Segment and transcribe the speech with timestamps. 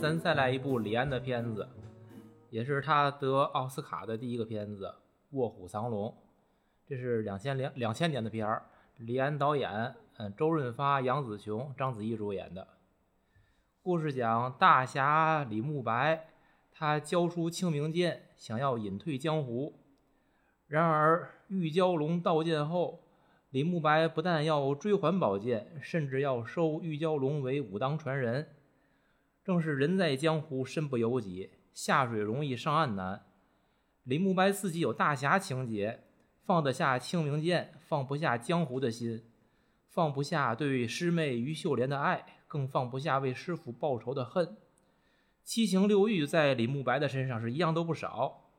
[0.00, 1.68] 咱再来一部李安的片子，
[2.50, 4.86] 也是他得奥斯卡的第一个片子
[5.30, 6.08] 《卧虎藏龙》，
[6.84, 8.64] 这是两千两两千年的片儿，
[8.96, 12.66] 李安导演，嗯，周润发、杨紫琼、章子怡主演的。
[13.80, 16.26] 故事讲大侠李慕白，
[16.72, 19.78] 他交出清明剑，想要隐退江湖。
[20.66, 23.04] 然而玉蛟龙到剑后，
[23.50, 28.48] 李慕白不但要追还宝剑，甚至要收玉蛟龙为武当传人。
[29.44, 33.24] 正是人在江湖身不由己，下水容易上岸难。
[34.04, 36.04] 李慕白自己有大侠情节，
[36.44, 39.24] 放得下清明剑，放不下江湖的心，
[39.88, 44.56] 放不下对师妹于秀莲的爱，更放不下为师傅报仇的恨。
[45.42, 48.50] 七情六欲在李慕白的身上是一样都不少。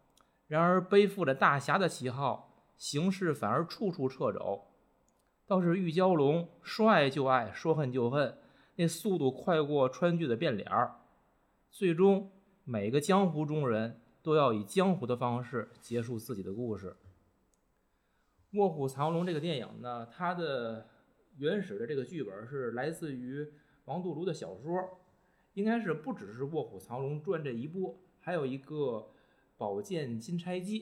[0.47, 4.65] 然而背负着大侠的旗号，行事反而处处掣肘。
[5.45, 8.37] 倒是玉娇龙说爱就爱，说恨就恨，
[8.75, 10.95] 那速度快过川剧的变脸儿。
[11.69, 12.31] 最终，
[12.63, 16.95] 每个江湖中人都要以江湖的方式结束自己的故事。
[18.59, 20.87] 《卧虎藏龙》这个电影呢，它的
[21.37, 23.51] 原始的这个剧本是来自于
[23.85, 24.99] 王度庐的小说，
[25.55, 28.75] 应该是不只是《卧虎藏龙传》这一部，还有一个
[29.57, 30.81] 《宝剑金钗记》，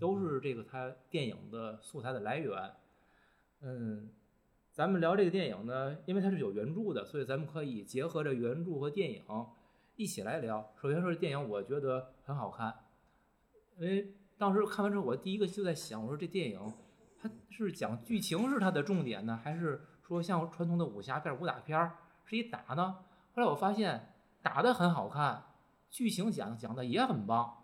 [0.00, 2.72] 都是这个它电影的素材的来源。
[3.60, 4.10] 嗯，
[4.74, 9.22] 咱们聊这个电影呢，因为它是有原著的，所以咱们可以结合着原著和电影
[9.94, 10.68] 一起来聊。
[10.82, 12.74] 首先说这电影，我觉得很好看，
[13.78, 16.74] 因为当时看完之后，我第一个就在想，我说这电影
[17.22, 21.92] 它是讲剧情是它的重点呢，还是说像传统的武侠片、武打片
[22.24, 22.96] 是一打呢？
[23.32, 25.44] 后来我发现打的很好看，
[25.88, 27.63] 剧情讲讲的也很棒。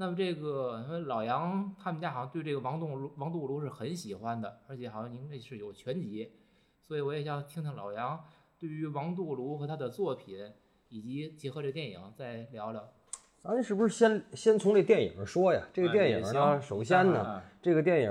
[0.00, 6.32] 那么这个老杨他们家好像对这个王栋庐王度庐是很喜欢的，而且好像您这是有全集，
[6.80, 8.18] 所以我也想听听老杨
[8.58, 10.38] 对于王度庐和他的作品，
[10.88, 12.82] 以及结合这电影再聊聊。
[13.42, 15.60] 咱是不是先先从这电影说呀？
[15.70, 18.10] 这个电影呢，首先呢，这个电影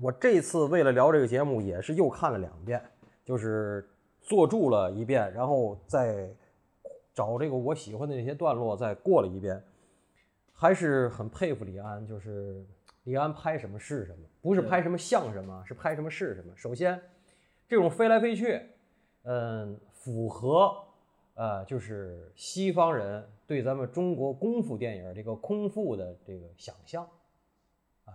[0.00, 2.82] 我这次为了聊这个节目，也是又看了两遍，
[3.24, 3.88] 就是
[4.20, 6.28] 坐住了一遍，然后再
[7.14, 9.62] 找这个我喜欢的那些段落再过了一遍。
[10.60, 12.62] 还是很佩服李安，就是
[13.04, 16.54] 李安拍什么是什么，不是拍什么像什么，是拍什么是什么。
[16.54, 17.00] 首先，
[17.66, 18.60] 这种飞来飞去，
[19.22, 20.76] 嗯，符合
[21.32, 27.08] 呃，就是西方人对咱们中国功夫电影这个空腹的这个想象，
[28.04, 28.12] 啊，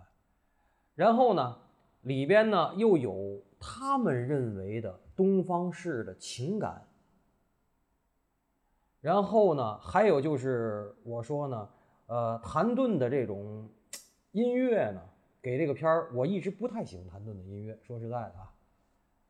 [0.93, 1.57] 然后呢，
[2.01, 6.87] 里边呢又有他们认为的东方式的情感，
[9.01, 11.69] 然后呢，还有就是我说呢。
[12.07, 13.67] 呃，谭盾的这种
[14.31, 15.01] 音乐呢，
[15.41, 17.77] 给这个片儿，我一直不太喜欢谭盾的音乐。
[17.81, 18.53] 说实在的啊，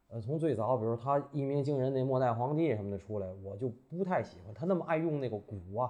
[0.09, 5.89] 呃，从最早，比如他一鸣惊人那末代皇帝什么的出来，我就不太喜欢他那么爱用那个鼓啊，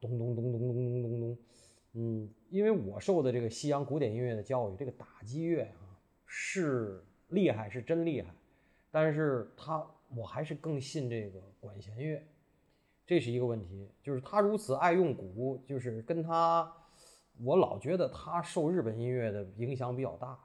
[0.00, 1.38] 咚咚咚咚咚咚咚咚。
[1.94, 5.96] 嗯，因为我受的这个西洋古典音乐的教育，这个打击乐啊
[6.26, 8.28] 是厉害，是真厉害，
[8.90, 9.82] 但是他
[10.14, 12.22] 我还是更信这个管弦乐。
[13.08, 16.70] 这是一个问题，就是他如此爱用鼓，就是跟他，
[17.42, 20.38] 我老觉得他受日本音乐的影响比较大，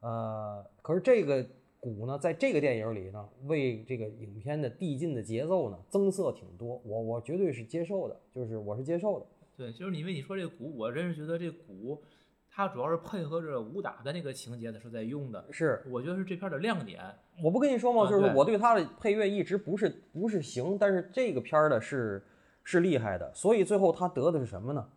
[0.00, 1.46] 呃，可是这个
[1.78, 9.26] 鼓呢，在这个电影里呢，为这个影片的递进的节奏呢，增色挺多，我我绝对是接受的，就是我是接受的。
[9.56, 12.02] 对，就是因为你说这鼓，我真是觉得这鼓。
[12.56, 17.02] 它主要是配合着武打的那个情节的时候在用的，是我觉得是这片的亮点。
[17.42, 18.08] 我不跟你说吗？
[18.08, 22.24] 就是我对它的配乐一直不是不是行，但是这个片儿的是
[22.62, 23.34] 是厉害的。
[23.34, 24.88] 所以最后他得的是什么呢？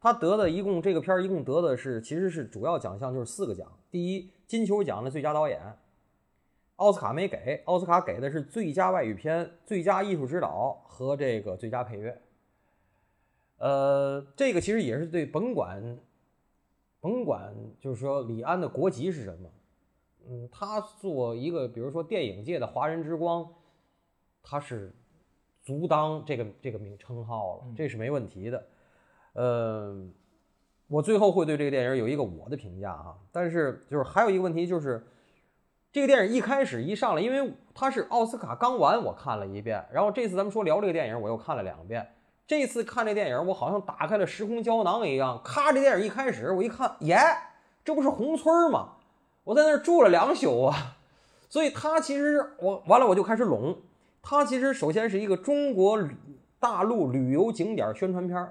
[0.00, 3.72] 他得的一共这个片儿一共得的是其实是主要奖项就是四个奖。
[3.88, 5.60] 第一金球奖的最佳导演，
[6.74, 12.20] 奥斯卡没给，奥斯卡给的是最佳外语片、最佳艺术指导和这个最佳配乐。
[13.58, 15.96] 呃，这个其实也是对甭管。
[17.06, 19.48] 甭管就是说李安的国籍是什么，
[20.28, 23.48] 嗯，他做一个比如说电影界的华人之光，
[24.42, 24.92] 他是
[25.62, 28.66] 足当这个这个名称号了，这是没问题的。
[29.34, 30.12] 嗯，
[30.88, 35.06] 我最后会对这个电影有一个我的评价啊，但是就是还有一个问题就是，
[35.92, 42.04] 这个电影一开始一上来，因为它是奥斯卡刚完，我看了一遍，然后这次咱们说聊这个电影，我又看了两遍。
[42.46, 45.40] 这次看这电影，我好像打开了时空胶囊一样。
[45.42, 47.18] 咔，这电影一开始，我一看，耶，
[47.84, 48.90] 这不是红村吗？
[49.42, 50.96] 我在那儿住了两宿啊。
[51.48, 53.76] 所以它其实我完了，我就开始拢。
[54.22, 55.98] 它其实首先是一个中国
[56.58, 58.48] 大陆旅游景点宣传片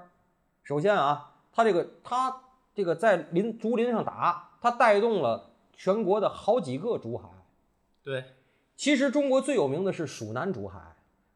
[0.62, 2.34] 首先啊，它这个它
[2.74, 7.28] 这个在林竹林上打，它带动了全国的好几个竹海。
[8.02, 8.24] 对，
[8.76, 10.78] 其实中国最有名的是蜀南竹海，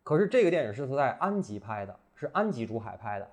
[0.02, 1.94] 可是这个电影是在安吉拍的。
[2.20, 3.26] 是安吉珠海拍的。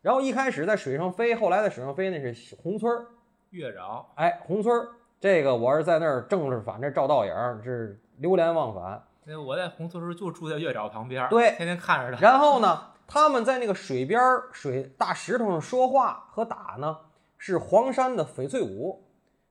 [0.00, 3.06] 然后一开始在水上飞，后来在水上飞那是红村儿，
[3.50, 4.88] 月沼，哎，红村儿
[5.20, 9.00] 这个我是在那儿正着反正照倒影是流连忘返。
[9.22, 12.20] 那我在红村时候就住在月沼旁边，对天天看着他。
[12.20, 16.98] 然后呢，他们在那个水边儿、水大石头上说话和打呢，
[17.38, 19.04] 是黄山的翡翠谷。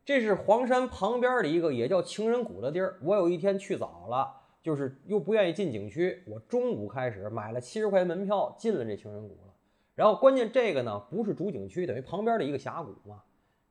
[0.04, 2.98] 这是黄山旁边的一个也叫情人谷的地儿。
[3.02, 9.54] 我有一天去早了，就是又不愿意进景区，我中午开始买了七十块钱门票进了这情人谷了。
[9.96, 13.22] 然后关键这个呢不是主景区，等于旁边的一个峡谷嘛。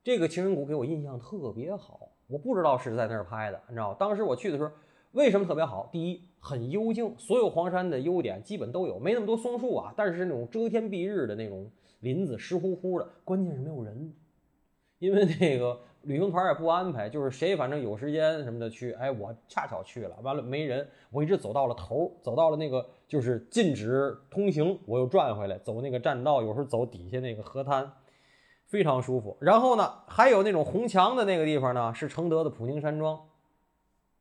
[0.03, 3.93] 这个情人谷给我印象特别好，我不知道是在那儿拍的，你知道？
[3.93, 4.71] 当时我去的时候，
[5.11, 5.87] 为什么特别好？
[5.91, 13.07] 第一，很幽静，所有黄山的优点基本都有，没那么多松树啊，但是那种遮天蔽日的那种林子，湿乎乎的。
[13.23, 14.13] 关键是没有人，
[14.97, 18.91] 因为那个旅行团也不安排，就是谁反正有时间什么的去。
[18.93, 27.91] 哎，我恰巧去了，完了没人，我一直走到了头，走到了那个就是禁止通行，我又转回来，走那个栈道，有时候走底下那个河滩。
[28.67, 29.35] 非常舒服。
[29.41, 33.19] 然后呢，还有那种红墙的那个地方呢，是承德的普宁山庄，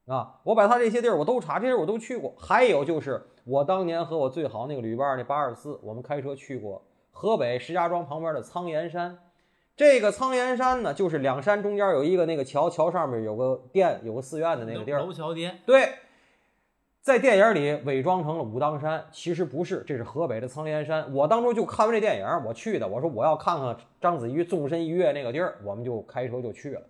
[0.06, 2.34] 啊，我把他这些地儿我都查，这些我都去过。
[2.36, 6.82] 还有就是我当年和我最好那个旅伴那八二四，我们开车去过
[7.12, 9.16] 河北石家庄旁边的苍岩山。
[9.80, 15.00] 这个苍岩山呢，就是两山中间有一个那个桥，桥上面有个殿，有个寺院的那个地儿。
[15.00, 15.58] 楼桥殿。
[15.64, 15.88] 对。
[17.00, 21.10] 在电影里伪装成了武当山，其实不是，这是河北的苍岩山。
[21.14, 22.86] 我当初就看完这电影，我去的。
[22.86, 26.82] 我说我要看看章子怡纵身一跃那个地儿，我们就开车就去了。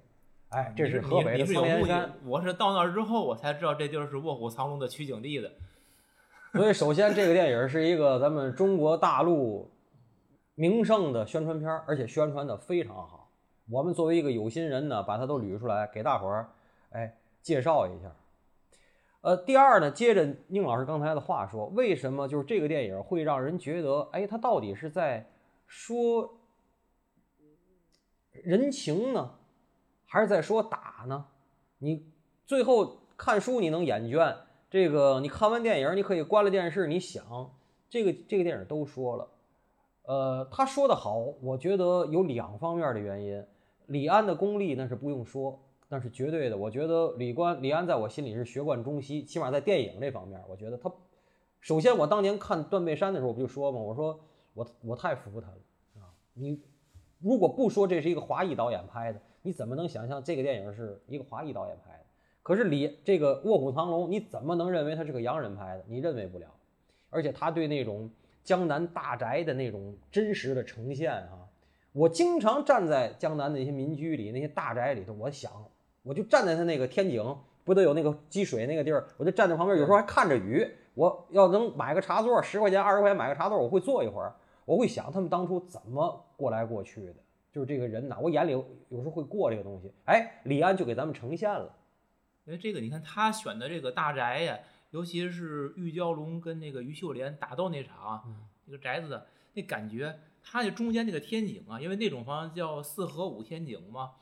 [0.48, 2.10] 哎，这是河北的苍岩山。
[2.26, 5.48] 我是到那儿之后，我才知道这地儿是《卧虎藏龙》的取景地的。
[6.54, 9.70] 所以，首先这个电影是一个咱们中国大陆
[10.60, 13.30] 名胜的宣传片，而且宣传的非常好。
[13.70, 16.50] 我们作为一个有心人呢，把它都捋出来给大伙儿，
[16.90, 18.14] 哎，介绍一下。
[19.22, 25.30] 呃，第二呢，接着宁老师刚才的话说，为什么就是这个电影会让人觉得，哎，他到底是在
[25.66, 26.38] 说
[28.32, 29.36] 人情呢，
[30.04, 31.24] 还是在说打呢？
[31.78, 32.04] 你
[32.44, 34.36] 最后看书你能眼倦，
[34.68, 37.50] 这个你看完电影你可以关了电视，你想
[37.88, 39.26] 这个这个电影都说了，
[40.02, 43.44] 呃，他说的好，我觉得有两方面的原因，
[43.86, 45.60] 李安的功力那是不用说。
[45.92, 50.88] 那是绝对的，我觉得李官李安在我心里是学贯中西，起码在电影这方面，我觉得他，
[51.60, 54.20] 首先我当年看《断背山》的时候，我不就说嘛，我说
[54.54, 55.56] 我我太服他了
[55.96, 56.06] 啊！
[56.32, 56.62] 你
[57.18, 62.04] 如果不说这是一个华裔导演拍的，你怎么能想象这个电影是一个华裔导演拍的？
[62.44, 65.84] 可是李这个《卧虎藏龙》，你怎么能认为他是个洋人拍的？
[65.88, 66.46] 你认为不了。
[67.08, 68.08] 而且他对那种
[68.50, 71.46] 江南大宅的那种真实的呈现啊，
[71.92, 75.52] 我经常站在江南那些民居里、那些大宅里头，我想。
[76.02, 77.22] 我就站在他那个天井，
[77.62, 79.06] 不都有那个积水那个地儿？
[79.16, 80.68] 我就站在旁边，有时候还看着雨。
[80.94, 84.34] 我要能买个茶座，十块钱、二十块钱买个茶座，我会坐一会儿。
[84.64, 87.14] 我会想他们当初怎么过来过去的，
[87.52, 89.92] 就是这个人呐，我眼里有时候会过这个东西。
[90.06, 91.72] 哎，李安就给咱们呈现了。
[92.46, 94.58] 因为这个，你看他选的这个大宅呀，
[94.90, 99.22] 尤其是玉娇龙跟那个于秀莲打斗那场，那个宅子
[99.54, 104.12] 那感觉，它那中间那个天井啊，因为那种房子叫四合五天井嘛。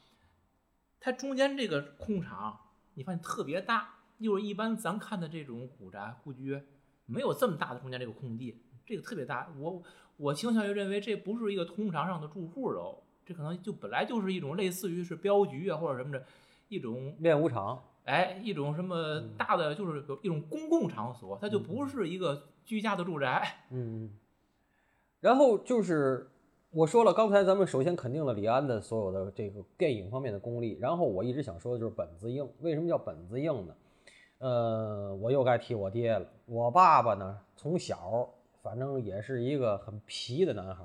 [1.01, 2.59] 它中间这个空场，
[2.95, 6.61] 你发现特别大，就是一般咱看的这种古宅故居，
[7.07, 9.49] 没有这么大的中间这个空地，这个特别大。
[9.57, 9.83] 我
[10.17, 16.27] 我倾向于认为这不是一个通常上的住户楼，这可能就本来就是一种类似于是镖局啊或者什么的，
[16.69, 23.47] 一种练武场，哎，一种什么大的就是一种公共场所，它就不是一个居家的住宅。
[23.71, 24.11] 嗯，
[25.21, 26.31] 然后就是。
[26.71, 32.47] 我说了，刚才咱们首先肯定了李安的所有的这个电影方面的功力，然后我一直想说的就是本子硬。
[32.61, 33.75] 为什么叫本子硬呢？
[34.37, 36.27] 呃，我又该提我爹了。
[36.45, 38.29] 我爸爸呢，从小
[38.63, 40.85] 反正也是一个很皮的男孩，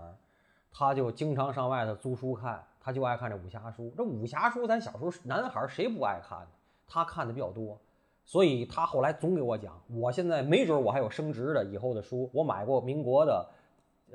[0.71, 3.93] 他就经常上外头租书看，他就爱看这武侠书。
[3.97, 6.47] 这武侠书咱小时候男孩谁不爱看？
[6.87, 7.79] 他看的比较多，
[8.23, 9.81] 所以他后来总给我讲。
[9.89, 13.49] 我现在没准我还有升值的以后的书，我买过民国的。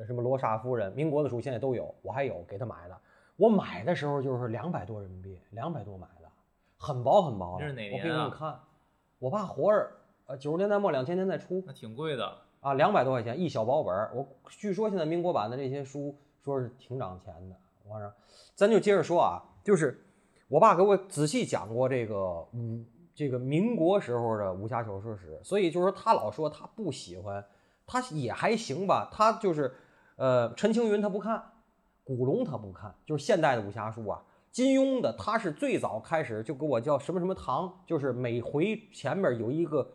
[0.07, 2.97] 什么罗刹夫人，民国的书现在都有，我还有给他买的。
[3.35, 6.29] 我买的时候就是两百多人民币，两百多买的，
[6.77, 7.57] 很薄很薄。
[7.59, 7.97] 这是哪年啊？
[7.99, 8.61] 我给你们看，
[9.19, 9.91] 我爸活着，
[10.27, 14.13] 呃，九十年代末两千年代初，那挺贵的啊，两百多块钱一小薄本儿。
[14.15, 17.57] 我据说现在民国版的这些书说是挺涨钱的。
[17.85, 18.13] 我说，
[18.55, 20.01] 咱就接着说啊，就是
[20.49, 27.45] 我爸给我仔细讲过这个武这个民国时候的武侠小说史，所以就是说他老说他不喜欢，
[27.87, 29.73] 他也还行吧，他就是。
[30.21, 31.41] 呃，陈青云他不看，
[32.03, 34.21] 古龙他不看，就是现代的武侠书啊。
[34.51, 39.89] 金庸的他是最早开始就给我叫什么什么堂，就是每回前面有一个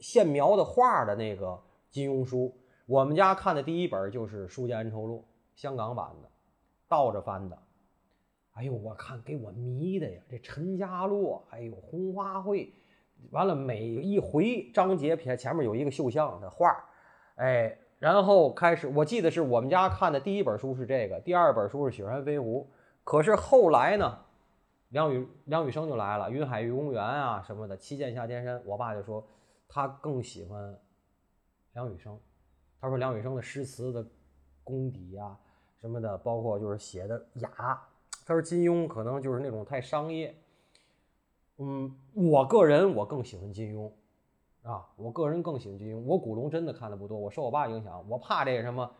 [0.00, 1.58] 线描的画的那个
[1.90, 2.54] 金庸书。
[2.84, 5.24] 我们家看的第一本就是《书剑恩仇录》，
[5.58, 6.28] 香港版的，
[6.86, 7.58] 倒着翻的。
[8.58, 10.20] 哎呦，我看给我迷的呀！
[10.28, 12.74] 这陈家洛，哎呦，红花会，
[13.30, 16.76] 完了每一回章节前前面有一个绣像的画，
[17.36, 22.68] 哎，然后开始，我记得是我们家看的第一本书是这个，第二本书是《雪山飞狐》。
[23.04, 24.18] 可是后来呢，
[24.88, 29.24] 梁羽梁羽生就来了，《云海玉公园》啊什么的，《七剑下天山》，我爸就说
[29.68, 30.76] 他更喜欢
[31.74, 32.18] 梁羽生，
[32.80, 34.04] 他说梁羽生的诗词的
[34.64, 35.38] 功底呀
[35.80, 37.80] 什么的，包括就是写的雅。
[38.28, 40.34] 他说金庸可能就是那种太商业，
[41.56, 43.90] 嗯，我个人我更喜欢金庸，
[44.70, 45.98] 啊，我个人更喜欢金庸。
[46.04, 48.90] 我古龙真的看的不多，我受我爸影响，我怕这个什么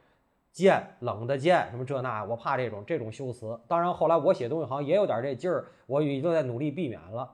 [0.50, 3.60] 剑冷的剑什么这那，我怕这种这种修辞。
[3.68, 7.30] 当然后来我写东西好像也有点这劲儿，我已经在努力避免了。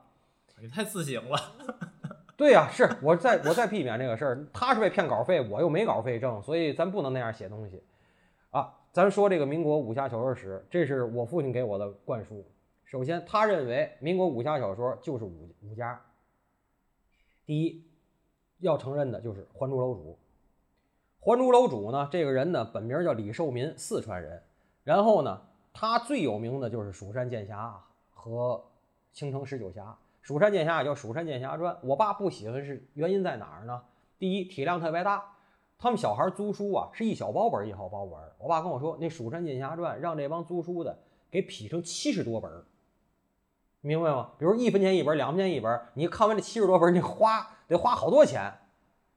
[0.59, 1.39] 你太自省了。
[2.35, 4.45] 对呀，是我在我在避免这个事儿。
[4.51, 7.81] 他是被骗稿费，我又没稿费挣，所以咱不能那样写东西
[8.51, 8.73] 啊。
[8.95, 12.45] 咱说这个民国武侠小说史，这是我父亲给我的灌输。
[12.85, 16.01] 首先，他认为民国武侠小说就是武武家。
[17.45, 17.83] 第一，
[18.59, 20.17] 要承认的就是《还珠楼主》。
[21.25, 24.41] 《还珠楼主》呢，这个人呢，本名叫李寿民，四川人。
[24.85, 25.41] 然后呢，
[25.73, 27.67] 他最有名的就是《蜀山剑侠》
[28.11, 28.55] 和
[29.11, 29.81] 《青城十九侠》。
[30.21, 33.83] 《蜀山剑侠》叫《蜀山剑侠传》，我爸不喜欢是原因在哪儿呢？
[34.17, 35.34] 第一，体量特别大。
[35.77, 38.17] 他们小孩租书啊，是一小包本一小包本。
[38.39, 40.97] 我爸跟我说，那《蜀山剑侠传》让这帮租书的
[41.29, 42.51] 给劈成七十多本，
[43.81, 44.31] 明白吗？
[44.39, 48.51] 比如一分钱一本，两分钱一本，你看完这七十多本，你花得花好多钱。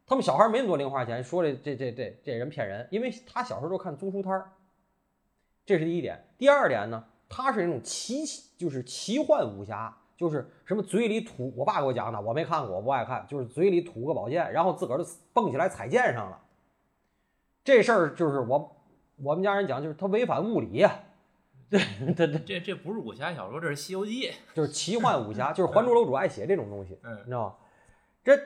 [0.04, 4.50] 他们小孩没那么多零花钱，说这这这这这人骗人，因为他小时候都看租书摊儿。
[5.64, 6.24] 这是第一点。
[6.38, 8.24] 第二点呢，他是那种奇
[8.56, 16.40] 就是奇幻武侠，就是什么嘴里吐，我爸给我讲的，我没看过，我不爱看，就是嘴里吐个宝剑，然后自个儿就蹦起来踩剑上了。
[17.68, 18.76] 这事儿就是我
[19.22, 21.00] 我们家人讲，就是他违反物理呀。
[21.68, 21.78] 这
[22.16, 27.54] 这这这这不是武侠小说，这是《西游记 》，就是奇幻武侠，就是《还珠楼主》爱写这种东西，嗯，你知道吗？
[28.24, 28.40] 这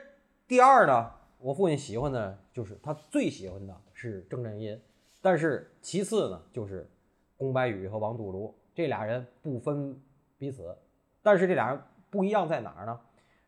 [0.45, 4.77] 第二呢，我父亲喜欢的就是他最喜欢的是郑振音，
[5.21, 6.91] 但是其次呢就是
[7.37, 9.97] 宫白羽和王杜庐这俩人不分
[10.37, 10.77] 彼此，
[11.21, 12.99] 但是这俩人不一样在哪儿呢？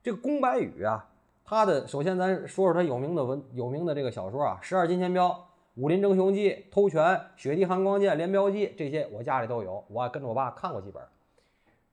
[0.01, 1.10] 这个宫白羽啊，
[1.44, 5.27] 他的首先咱说说他有名的文有名的这个小说啊，《十二金钱镖》。
[5.75, 7.03] 《武林争雄记》《偷拳》
[7.36, 11.03] 《雪地寒光剑》《连镖记》这些我家里都有，我跟着我爸看过几本。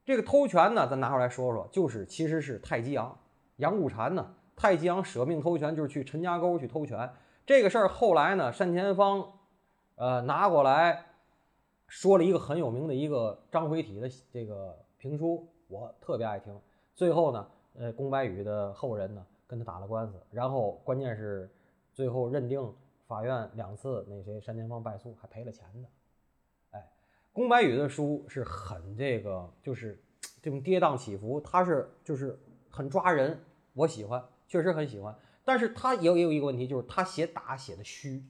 [0.04, 3.18] 这个偷拳呢，咱拿出来说说，就是其实是太极阳
[3.56, 7.10] 杨谷禅呢，太极阳舍命偷拳，就是去陈家沟去偷拳。
[7.44, 9.32] 这个事儿后来呢，单田芳
[9.96, 11.06] 呃拿过来
[11.88, 16.56] 说了一个很有名的一个章回体的这个评书，我特别爱听。
[16.94, 17.44] 最后呢，
[17.76, 21.50] 呃，宫白羽的后人呢跟他打了官司，然后关键是
[21.92, 22.72] 最后认定。
[23.12, 25.86] 法院两次，那谁单田芳败诉，还赔了钱呢。
[26.70, 26.90] 哎，
[27.32, 30.02] 宫白羽的书是很这个，就是
[30.40, 32.38] 这种跌宕起伏，他是就是
[32.70, 33.38] 很抓人，
[33.74, 35.14] 我喜欢，确实很喜欢。
[35.44, 38.24] 但是他也有也有一个问题，就是他写打写的虚，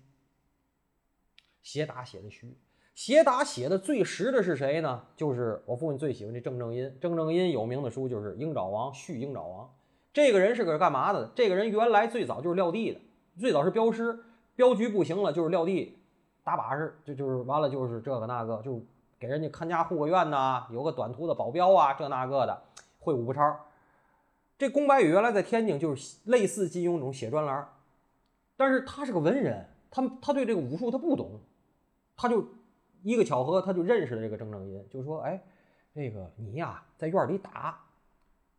[1.62, 2.58] 写打写的虚，
[2.94, 5.06] 写打写的最实的是谁呢？
[5.14, 6.98] 就是我父亲最喜欢这郑正音。
[7.00, 9.66] 郑正音有名的书就是《鹰爪王》，续《鹰爪王》。
[10.12, 11.30] 这个人是个干嘛的？
[11.34, 13.00] 这个人原来最早就是撂地的，
[13.38, 14.18] 最早是镖师。
[14.54, 15.98] 镖局不行了，就是撂地
[16.44, 18.80] 打把式，就就是完了，就是这个那个，就
[19.18, 22.62] 给人家看家护个院呐，有个短途的保镖啊，这那个的，
[22.98, 23.58] 会武不超。
[24.58, 27.68] 这宫白羽原来在天津就是类似金庸这种写专栏，
[28.56, 31.40] 但是他是个文人，他他对这个武术他不懂，
[32.16, 32.46] 他就
[33.02, 35.42] 一个巧合，他就认识了这个郑正音，就说：“哎，
[35.94, 37.80] 这个你呀，在院里打，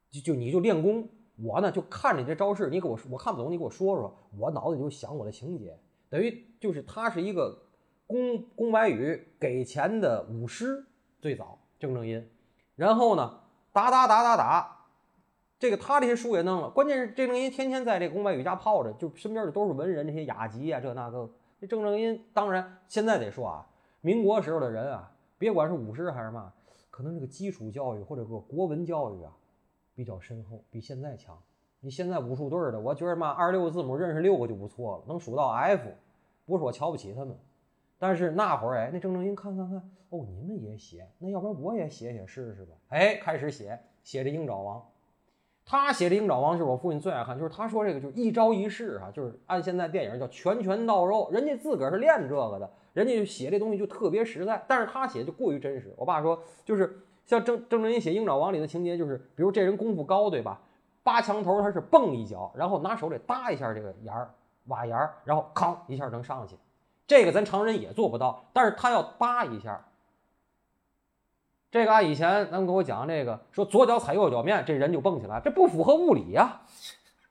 [0.09, 1.07] 就就你就练功。”
[1.41, 5.75] 我呢就看着这招式，你给我，我看不懂，你给我说说，我脑子里就想我的情节，
[6.09, 7.57] 等于就是他是一个
[8.05, 10.85] 宫宫白羽给钱的武师，
[11.19, 12.29] 最早郑正音，
[12.75, 13.39] 然后呢
[13.71, 14.85] 打打打打打，
[15.57, 21.27] 这个他这些书也弄了，关键是郑正音天天在这宫白羽家泡着，就身边的都是文人，这些雅集啊这那个，
[21.59, 23.67] 这郑正音当然现在得说啊，
[24.01, 26.53] 民国时候的人啊，别管是武师还是嘛，
[26.91, 29.33] 可能这个基础教育或者个国文教育啊。
[29.95, 31.37] 比较深厚，比现在强。
[31.85, 35.89] 你现在武术队的，我觉得嘛，二十六个字母认识六个就不错了，能数到 F，
[36.45, 37.37] 不是我瞧不起他们。
[37.99, 39.77] 但是那会儿，哎，那郑正英看看看，
[40.09, 42.73] 哦，你们也写，那要不然我也写写试试吧。
[42.87, 44.81] 哎，开始写，写这鹰爪王。
[45.65, 55.93] 他写的鹰爪王是我父亲最爱看，就是他说这个就是一招一式啊，就是按现在电影叫拳拳到肉，人家自个儿是练这个的，人家就写这东西就特别实在，但是他写就过于真实。
[55.97, 57.05] 我爸说就是。
[57.25, 60.59] 像郑郑正英写《鹰爪王》里的情节，就是比如这人功夫高，对吧？
[61.03, 64.33] 扒墙头他是蹦一脚，然后拿手里搭一下这个沿儿，
[64.67, 66.55] 瓦沿儿，然后吭一下能上去。
[67.05, 69.85] 这个咱常人也做不到，但是他要扒一下。
[71.71, 76.61] 这个啊，以前咱们给我讲这个，说左脚踩右脚面，这人就蹦起来，这不符合物理呀。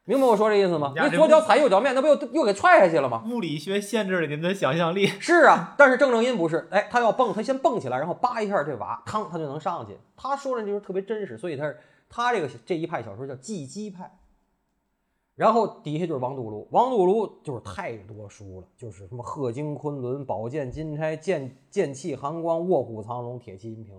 [0.04, 0.92] 明白我说这意思吗？
[0.96, 3.22] 你左脚踩右脚面，那不又又给踹下去了吗？
[3.30, 5.06] 物理学限制了你们的想象力。
[5.06, 9.96] 是啊，但是郑正音不是，哎，他要蹦，他先蹦起来，然后扒一下这瓦，嘡，他就能上去。
[10.16, 11.78] 他说的就是特别真实，所以他是
[12.08, 14.18] 他这个这一派小说叫技击派。
[15.36, 23.94] 然后底下就是王杜庐，王杜庐就是太多书了，就是什么鹤精昆仑、宝剑金钗、剑剑气寒光、卧虎藏龙、铁骑银瓶。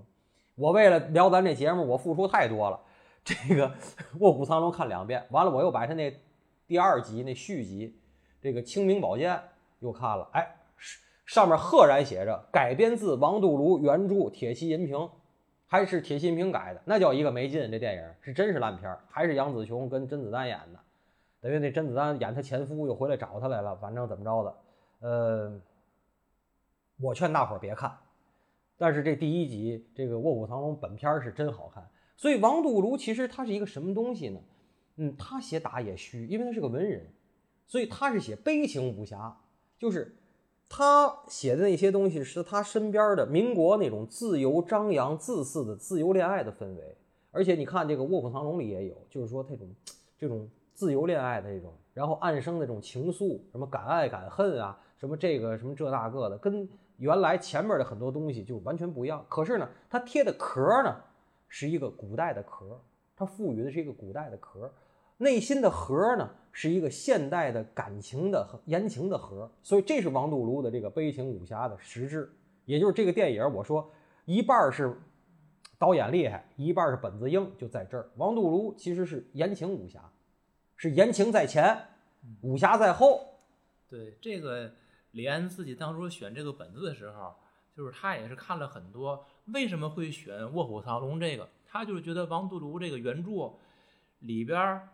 [0.55, 2.79] 我为了聊咱这节目，我付出太多了。
[3.23, 3.69] 这个
[4.19, 6.13] 《卧虎藏龙》看两遍，完了我又把他那
[6.67, 7.97] 第二集那续集，
[8.41, 9.31] 这个《清明宝剑》
[9.79, 10.29] 又看了。
[10.33, 10.55] 哎，
[11.25, 14.97] 上面赫然写着改编自王杜庐原著《铁骑银屏》，
[15.65, 17.71] 还是铁骑银屏改的，那叫一个没劲。
[17.71, 20.79] 这电影是真是烂片，还是杨紫琼跟甄子丹演的，
[21.39, 24.55] 等于那甄子丹演他前夫又回来找他来了，反正怎么着的。
[24.99, 25.61] 呃，
[26.99, 27.95] 我劝大伙儿别看。
[28.77, 31.87] 但是这第一集这个《卧虎藏龙》本片是真好看。
[32.15, 34.39] 所以王杜庐其实他是一个什么东西呢？
[34.97, 37.11] 嗯，他写打也虚，因为他是个文人，
[37.67, 39.35] 所以他是写悲情武侠，
[39.79, 40.15] 就是
[40.69, 46.95] 他写的那些东西是他身边的民国那种自由张扬、自私的自由恋爱的氛围。
[47.31, 49.67] 而且你看这个《卧虎藏龙》里也有，就是说这种
[50.15, 59.25] 这种自由恋爱的这种，然后暗生的这种情愫，什么敢爱敢恨啊，什么这个什么这那个的，跟原来前面的很多东西就完全不一样。
[59.27, 60.95] 可是呢，他贴的壳呢？
[61.55, 62.81] 是一个古代的壳，
[63.15, 64.73] 它赋予的是一个古代的壳，
[65.17, 72.27] 内心的核呢是一个现代的感情的言情的核，所以这是王杜庐的这个悲情武侠的实质，
[72.65, 73.87] 也就是这个电影，我说
[74.25, 74.99] 一半是
[75.77, 78.09] 导演厉害，一半是本子硬，就在这儿。
[78.15, 80.11] 王杜庐其实是言情武侠，
[80.75, 81.77] 是言情在前，
[82.41, 83.23] 武侠在后。
[83.87, 84.73] 对这个
[85.11, 87.35] 李安自己当初选这个本子的时候。
[87.75, 91.49] 就是他也是看了很多，为什么会选《卧虎藏龙》这个？
[91.65, 93.53] 他就是觉得王杜庐这个原著
[94.19, 94.87] 里边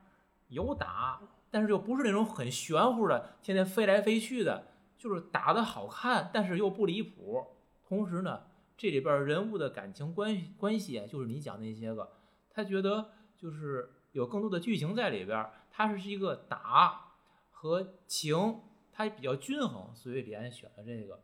[0.47, 7.45] 有打，但是又不是那种很玄乎的，天天飞来飞去的，就是打的好看，但是又不离谱。
[7.87, 8.43] 同时呢，
[8.77, 12.11] 这里边人物的感情关系关系，就是你讲那些个，
[12.49, 17.13] 他觉得就是有更多的剧情在里边，他是一个打
[17.51, 21.19] 和情，它比较均衡，所以李安选了这个。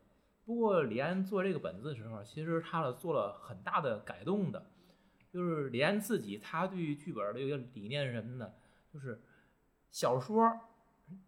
[0.45, 4.67] 不过李安做这个本子的时候，其实他做了很大的改动的，
[5.33, 8.53] 就是李安自己他对剧本的一个理念是什么呢？
[8.93, 9.21] 就是
[9.89, 10.39] 小说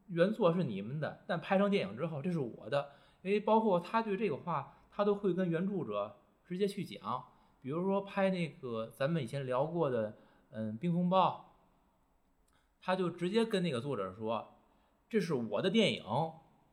[0.10, 2.92] 原作是你们的，但拍成电影之后这是我的。
[3.24, 7.26] 因为包括他对这个话，他都会跟原著者直接去讲。
[7.60, 10.16] 比如说拍那个咱们以前聊过的，
[10.52, 11.56] 嗯，《冰风暴》，
[12.80, 14.60] 他就直接跟那个作者说
[15.10, 16.04] ：“这是我的电影，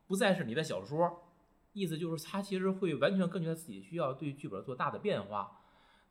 [0.05, 1.23] 不再是你的小说。”
[1.75, 5.59] 意思就是他其实会完全根据他自己需要对剧本做大的变化。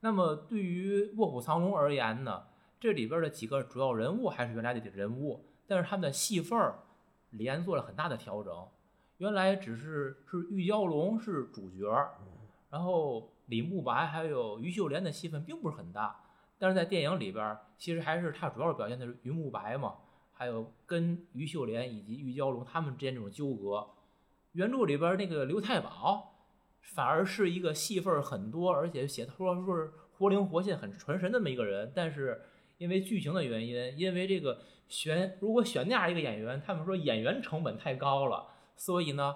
[0.00, 2.44] 那么对于《卧虎藏龙》而言呢，
[2.78, 6.80] 这里边的几个主要人物还是原来的人物，但是他们的戏份儿，
[7.30, 8.52] 李安做了很大的调整。
[9.16, 11.86] 原来只是是玉娇龙是主角，
[12.68, 16.14] 然后李慕白还有于秀莲的戏份并不是很大，
[16.58, 19.94] 但是在电影里边，其实还是他主要表现的是于慕白嘛，
[20.32, 23.88] 还有跟于秀莲以及玉娇龙他们之间这种纠葛。
[24.54, 26.34] 原著里边那个刘太保，
[26.80, 31.92] 反而是一个戏份很多，而且写说说是活灵活现、很传神的那么一个人。
[31.94, 32.40] 但是
[32.78, 39.34] 因为剧情的原因，因为这个选如果选那样一个演员，他们说演员成本太高了，所以呢，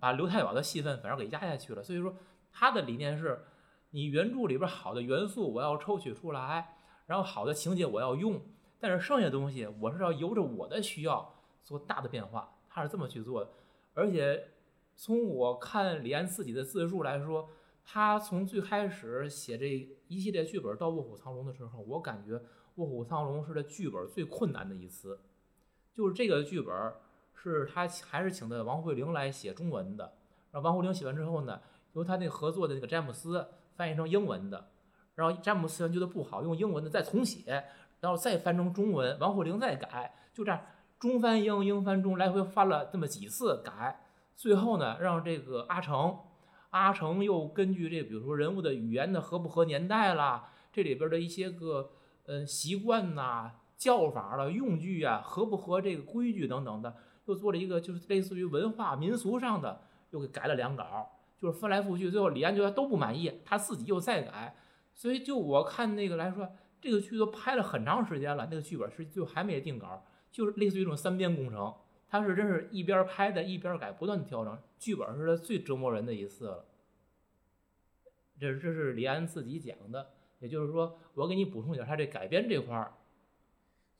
[0.00, 1.82] 把刘太保的戏份反而给压下去了。
[1.82, 2.16] 所以说
[2.50, 3.44] 他的理念是，
[3.90, 8.40] 你原著里边好的元素我要抽取出来，然后好的情节我要用，
[8.80, 12.54] 但是剩下东西我是要由着我的需要做大的变化。
[12.70, 13.50] 他是这么去做的。
[13.98, 14.50] 而且，
[14.94, 17.50] 从我看李安自己的自述来说，
[17.84, 19.66] 他从最开始写这
[20.06, 22.36] 一系列剧本到《卧虎藏龙》的时候，我感觉
[22.76, 25.18] 《卧虎藏龙》是这剧本最困难的一次。
[25.92, 26.72] 就是这个剧本
[27.34, 30.12] 是他还是请的王慧玲来写中文的，
[30.52, 31.60] 然后王慧玲写完之后呢，
[31.94, 34.70] 由他那合作的那个詹姆斯翻译成英文的，
[35.16, 37.64] 然后詹姆斯觉得不好，用英文的再重写，
[37.98, 40.60] 然后再翻成中文，王慧玲再改，就这样。
[40.98, 44.00] 中翻英，英翻中，来回翻了这么几次改，
[44.34, 46.18] 最后呢，让这个阿成，
[46.70, 51.90] 阿成又根据这，比如说人物的语言的合不合年代啦，这里边的一些个
[52.26, 61.08] 呃习惯呐、叫法了、用句啊，合不合这个规矩等等的，又做了一个就是类似于文化民俗上的，又给改了两稿，
[61.40, 64.56] 就是翻来覆去，最后李安觉得都不满意，他自己又再改，
[64.94, 70.04] 所以就我看那个来说，这个剧都拍了很长时间了，那个剧本是就还没定稿。
[70.30, 71.74] 就是类似于一种三边工程，
[72.08, 74.58] 他是真是一边拍的，一边改，不断调整。
[74.78, 76.64] 剧本是他最折磨人的一次了。
[78.38, 82.92] 这这是李安自己讲的，也就是说，我给你补充一下他这改编这块儿。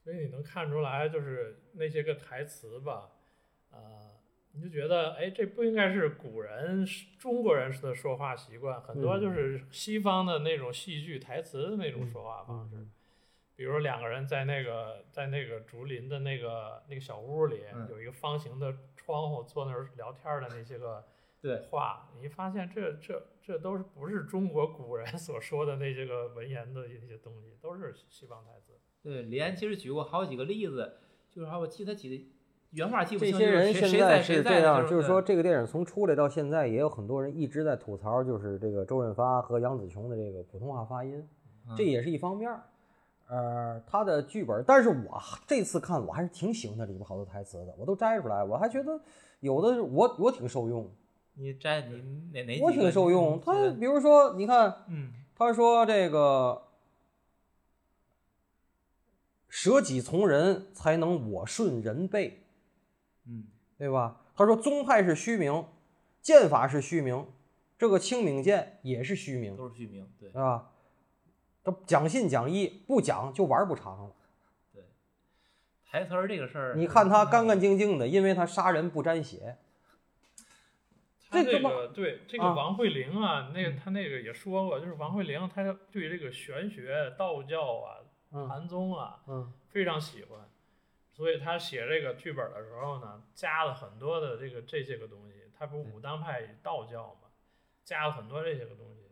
[0.04, 3.10] 所以你能看出来，就是那些个台词吧，
[3.72, 3.78] 呃，
[4.52, 6.86] 你就觉得，哎，这不应该是古人
[7.18, 12.86] 中国人的说话习惯，很多就是西方的那种戏剧台词的那种说话方式。
[13.58, 21.04] 比如两个人在那个在那个竹林的那个那个小屋里，有一个方形的窗户，坐那儿聊天的那些个
[21.68, 28.78] 话，你发现这这这都是不是中国古人所说的那些个文言的一些东西，都是西方台词。
[29.02, 30.92] 对，李安其实举过好几个例子，
[31.28, 32.30] 就是我记得记得
[32.70, 33.32] 原话记不清。
[33.32, 41.28] 这些人现在是这样，就是说这个电影从出来到现在，也有很多人一直在吐槽，就是这个周润发和杨紫琼的这个普通话发音，
[41.76, 42.48] 这也是一方面。
[43.28, 48.98] 呃，他的剧本，但是我这次看我还是挺喜欢他里边好多台词的，我都摘出来，我还觉得
[49.40, 50.90] 有的我我挺受用。
[51.34, 52.58] 你摘你哪哪？
[52.60, 53.40] 我挺受用。
[53.40, 56.62] 他比如说，你看，嗯，他说这个
[59.48, 62.42] 舍己从人，才能我顺人背，
[63.26, 63.44] 嗯，
[63.76, 64.22] 对吧？
[64.34, 65.64] 他说宗派是虚名，
[66.22, 67.26] 剑法是虚名，
[67.76, 70.38] 这个清明剑也是虚名，都是虚名，对，是
[71.70, 71.76] 吧？
[71.86, 74.14] 讲信讲义，不讲就玩不长了。
[74.72, 74.82] 对，
[75.84, 79.56] 台词儿这个事儿，你看他干干净净的，因为他杀人不沾血。
[81.30, 88.00] 这个对这个王慧玲啊，那个他那个也说过，就是王慧玲，她对这个玄学、道教啊、
[88.48, 90.40] 禅宗啊，嗯，非常喜欢，
[91.12, 95.34] 所以他写这个剧本的时候呢，加了很多的这个这些个东西。
[95.58, 97.28] 他不武当派道教嘛，
[97.84, 99.02] 加了很多这些个东西。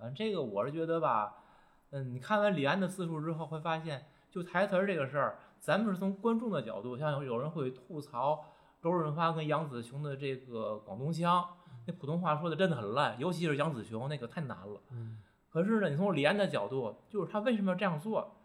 [0.00, 1.44] 嗯，这个我是觉得吧，
[1.90, 8.44] 嗯，你看完李安的自述之后，会发现，就台词儿这个事儿，咱们是从观众的角度，像有人会吐槽
[8.82, 11.46] 周润发跟杨紫琼的这个广东腔，
[11.86, 14.80] 那普通话说的真的很烂，尤其是杨紫琼那个太难了。
[14.90, 15.18] 嗯。
[15.50, 18.36] 可是呢，你从李安的角度，就是他为什么要这样做？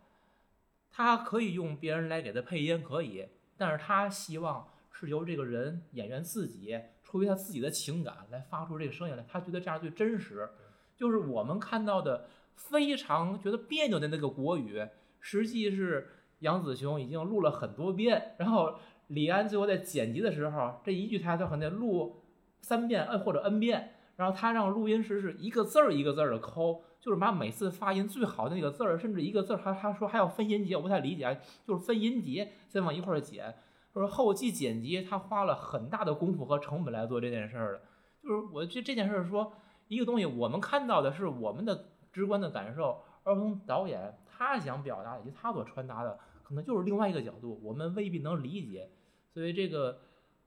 [0.89, 10.49] 他可以用别人来给他配音，可以，但是他希望是由这个人演员自己出于他自己的情感来发出这个声音来，他觉得这样最真实。
[10.95, 14.87] 就是我们看到的非常觉得别扭的那个国语，
[15.19, 18.75] 实际是杨紫琼已经录了很多遍，然后
[19.07, 22.23] 李安最后在剪辑的时候，这一句台词可能得录
[22.61, 33.53] 三遍，呃或者 n 遍，然后他让录音师是一个字儿一个字儿的抠，就是把每次发音最好的那个字儿，甚至一个字儿，他他说还要分音节，我不太理解，就是分音节再往一块儿剪，
[33.93, 37.81] 就是后期剪辑他花了很大的功夫和成本来做这件事儿的，
[38.23, 39.51] 就是我觉得这件事儿说。
[39.87, 48.89] 一个东西，我们看到的是我们的直观的感受，而从导演他想表达以及他所传达的，可能就是另外一个角度，我们未必能理解。
[49.33, 49.99] 所以这个，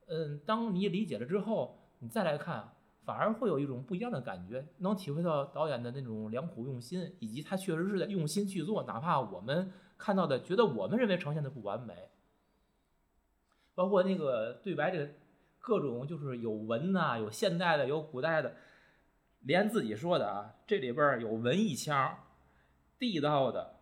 [0.07, 2.73] 嗯，当你理解了之后，你再来看，
[3.05, 12.09] 反而会有一种不一样的感觉，能体会到导演的那种良苦用心，以及他确实是在用心去做，哪怕我们看到的觉得我们认为呈现的不完美，
[13.75, 15.09] 包括那个对白这个
[15.61, 18.55] 各种就是有文呐，有现代的，有古代的。
[19.49, 22.19] 连自己说的啊，这里边有文艺腔、
[22.99, 23.77] 地道的、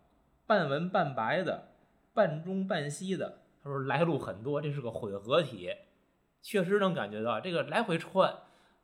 [0.45, 1.73] 半文半白的、
[2.13, 3.39] 半中半西的。
[3.61, 5.69] 他说来路很多，这是个混合体，
[6.41, 8.33] 确实能感觉到这个来回串。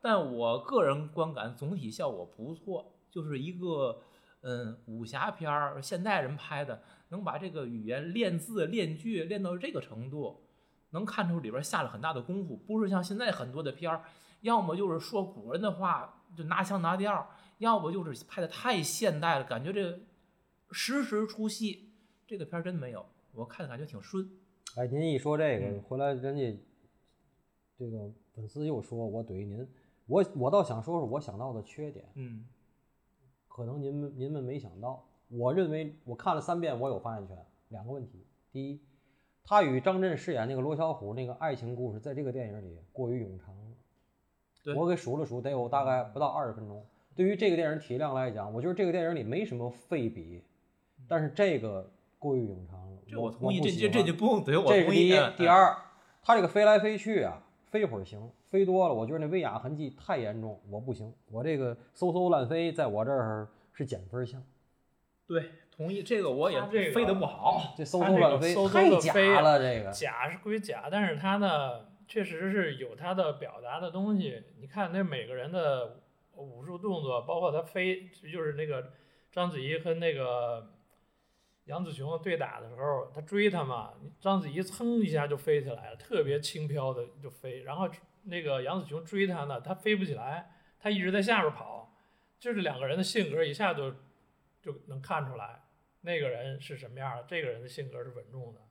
[0.02, 4.02] 但我个人观感总体效果不错，就是一个
[4.42, 10.42] 嗯武侠片儿，现代人拍的，能把这个语言练字练句练到这个程度，
[10.90, 14.04] 能看出里边下了很大的功夫，不是像现在很多的片儿，
[14.42, 16.20] 要么就是说古人的话。
[16.36, 20.00] 就拿腔拿调，要不就是拍的太现代了，感觉这
[20.72, 21.90] 时时出戏。
[22.26, 24.28] 这个片儿真没有，我看的感觉挺顺。
[24.76, 26.60] 哎，您一说这个，回来人家
[27.78, 29.68] 这个粉丝又说我怼您，
[30.08, 32.10] 我我倒想说说我想到的缺点。
[32.16, 32.46] 嗯，
[33.48, 37.38] 可能您们您们没想到，我认为我看了三遍，我有发言权。
[37.70, 38.82] 两个问题，第一，
[39.44, 43.54] 他与张震饰演那个罗小虎那个爱情故事，在这个电影里过于冗长。
[44.76, 46.86] 我给数了数，得有大概不到二十分钟。
[47.16, 50.42] 对于这个电影体量来讲，我觉得这个电影里没什么废笔，
[51.08, 52.98] 但是这个过于冗长了。
[53.08, 54.68] 这我同意，这这这就不用怼我。
[54.68, 55.76] 这是第一，第二，
[56.24, 61.14] 他这个飞来飞去啊，飞会儿行，飞多了，我觉得那威亚痕迹太严重，我不行。
[61.30, 64.42] 我这个嗖嗖乱飞，在我这儿是减分项。
[65.28, 71.93] 对，同意，这个我也飞得不好，这嗖嗖乱飞太假了，这个假是归假，但是它呢？
[72.08, 74.44] 确实是有他的表达的东西。
[74.58, 76.04] 你看那每个人的
[76.36, 78.92] 武术动作，包括他飞，就是那个
[79.32, 80.74] 章子怡和那个
[81.66, 87.90] 杨紫琼对打的时候，他追他嘛，章子怡噌一下就飞起来了，特别轻飘的就飞，然后
[88.24, 91.96] 那个杨紫琼追他呢，他飞不起来，他一直在下边跑，
[92.40, 93.92] 就是两个人的性格一下就
[94.62, 95.62] 就能看出来，
[96.02, 98.62] 那个人是什么样的，这个人的性格是稳重的。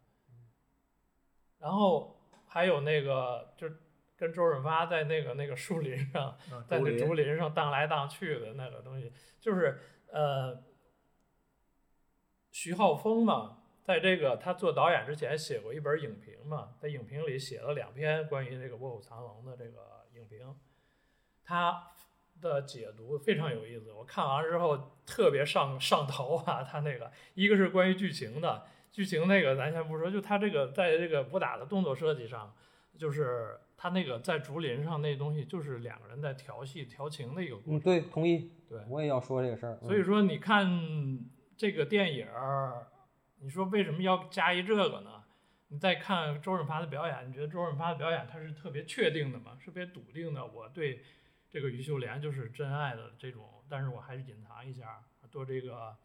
[1.58, 2.21] 然后
[2.52, 3.78] 还有那个就是
[4.14, 9.10] 跟周润发在那个那个树林上，嗯 在那竹林竹林上荡来荡去的那个东西，
[9.40, 9.80] 就是
[10.12, 10.62] 呃，
[12.50, 20.54] 徐浩峰嘛，在这个他做导演之前写过一本影评嘛，在影评里写了两篇关于这个《卧虎藏龙》的这个影评，
[21.42, 21.88] 他
[22.38, 27.10] 的解读非常有意思，我看完之后特别上上头啊，他那个。
[27.32, 32.54] 一个是关于剧情的，剧情那个咱先不说，就他这个在这个武打的动作设计上，
[32.98, 37.80] 就是他那个在竹林上那东西，就是两个人在调戏调情的一个过嗯，程。
[37.80, 39.78] 对，同意，对，我也要说这个事儿。
[39.80, 41.18] 嗯所以说你看
[41.56, 42.86] 这个电影儿，
[43.40, 45.24] 你说为什么要加一这个呢？
[45.68, 49.56] 你再看周润发的表演，你觉得周润发的表演他是特别确定的吗？
[49.58, 50.44] 是特别笃定的？
[50.44, 51.02] 我对
[51.48, 55.96] 这个于秀莲就是真爱的这种，但是我还是隐藏一下，做这个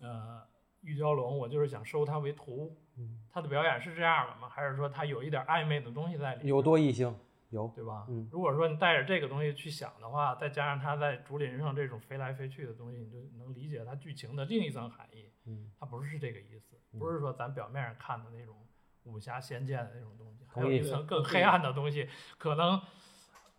[0.00, 0.40] 呃
[0.84, 2.76] 玉娇龙，我就是想收他为徒。
[2.96, 4.48] 嗯他的表演是这样的吗？
[4.48, 6.46] 还是说他有一点暧昧的东西在里面？
[6.48, 7.12] 有多异性，
[7.50, 8.06] 有，对吧？
[8.08, 15.28] 嗯如果说你带着这个东西去想的话，再加上他在竹林上这种飞来飞去的东西，你就能理解他剧情的另一层含义。
[15.46, 18.54] 嗯，它不是这个意思，嗯不是说咱表面上看的那种
[19.02, 22.80] 武侠仙剑的那种东西，还有一层更黑暗的东西，可能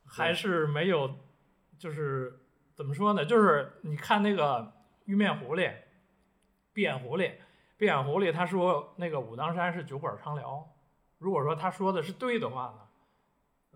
[0.05, 1.13] 还是没有，
[1.77, 2.39] 就是
[2.73, 3.25] 怎么说呢？
[3.25, 4.71] 就是你看那个
[5.03, 5.73] 玉面狐狸，
[6.75, 7.31] 闭眼狐狸，
[7.77, 10.67] 闭眼狐狸，他说那个武当山是酒馆畅聊，
[11.17, 12.81] 如果说他说的是对的话呢？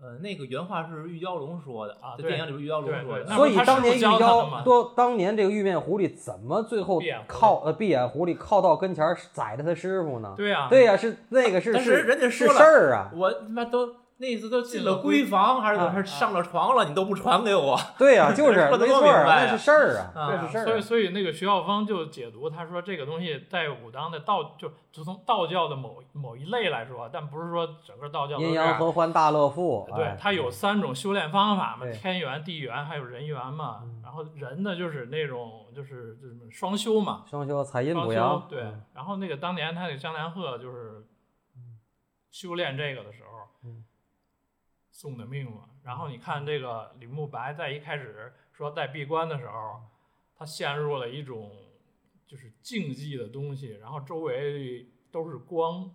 [0.02, 3.26] 呃，那个原话是玉娇龙说的啊在电影里边玉娇龙说的。
[3.34, 10.34] 所以当年玉娇吗多，当年这个玉面狐狸怎么最后靠呃闭眼狐狸靠到跟前儿宰的他师傅呢？
[10.36, 17.74] 对呀、对呀，是那个是是人家是说了事儿啊，我他妈都那次都进了进了闺闺房，还是怎么啊着上了床了，你都不传给我？
[17.98, 20.64] 对呀，就是 没错儿，多明白啊那是事儿啊，那是事儿啊。
[20.64, 34.00] 所以所以那个徐浩峰就解读，他说这个东西在武当的道就就从道教的某某一类来说，但不是说整个道教都阴阳合欢大乐赋，对哎，它有三种修炼方法嘛，天元、地元还有人元嘛嗯。
[34.02, 38.82] 然后人呢，就是那种就是就是双修嘛，双修采阴双修补阳，对嗯。
[38.92, 41.06] 然后那个当年他那个江南鹤就是
[42.30, 43.30] 修炼这个的时候
[43.64, 43.82] 嗯
[45.00, 45.70] 送的命嘛。
[45.82, 49.80] 然后你看这个李慕白在一开始说在闭关的时候，
[50.36, 51.50] 他陷入了一种
[52.26, 55.90] 就是竞技的东西，然后周围都是光，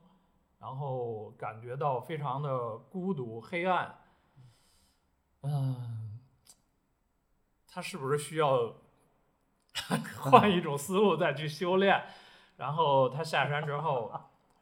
[0.60, 3.96] 然后感觉到非常的孤独黑暗。
[5.44, 6.20] 嗯，
[7.68, 8.74] 他是不是需要
[10.18, 12.04] 换一种思路再去修炼？
[12.58, 14.12] 然后他下山之后，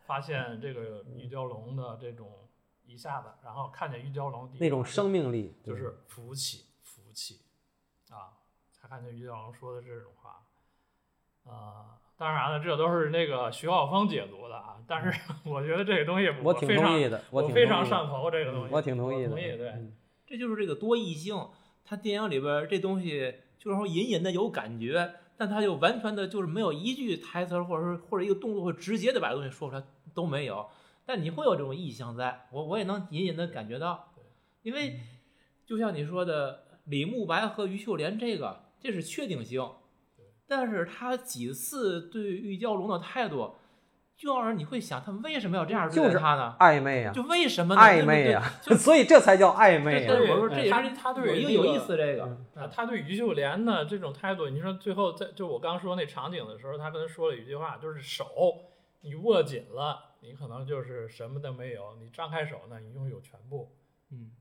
[0.01, 2.42] 发现这个玉娇龙的这种
[2.93, 7.41] 一下子，然后看见玉娇龙底那种生命力，就是浮起，浮起
[8.11, 8.37] 啊！
[8.71, 10.45] 才看见于娇龙说的这种话，
[11.51, 14.77] 啊、当然了，这都是那个徐浩峰解读的啊。
[14.85, 19.69] 但是 我觉得这个东西我挺同意的，我非挺上头这个东西，我挺同意的，同意对。
[19.69, 21.35] 嗯这就是这个多异性。
[21.85, 29.83] 他电影里边这东西就是说隐隐的有感觉，但他就完全的就是没有一句台词或者说或者一个动作会直接的把这东西说出来
[30.15, 30.67] 都没有。
[31.05, 34.13] 但你会有这种意象在，我我也能隐隐的感觉到，
[34.61, 34.99] 因为
[35.65, 39.67] 就像你说的，李慕白和于秀莲这个这是确定性，
[40.47, 43.55] 但是他几次对玉娇龙的态度，
[44.15, 46.55] 就让人你会想他为什么要这样对就是待他呢？
[46.59, 47.81] 暧昧啊，就为什么呢？
[47.81, 50.15] 暧昧呀、啊， 所以这才叫暧昧啊。
[50.15, 52.23] 对我说这也是他对一个有意思这个。
[52.55, 58.25] 啊，他对于秀莲的这种态度，你说最后在就我刚说那场景的时候，他跟他说了一句话，就是手
[59.01, 63.75] 你握紧了，你可能就是什么都没有；你张开手呢，你拥有全部。
[64.09, 64.31] 嗯，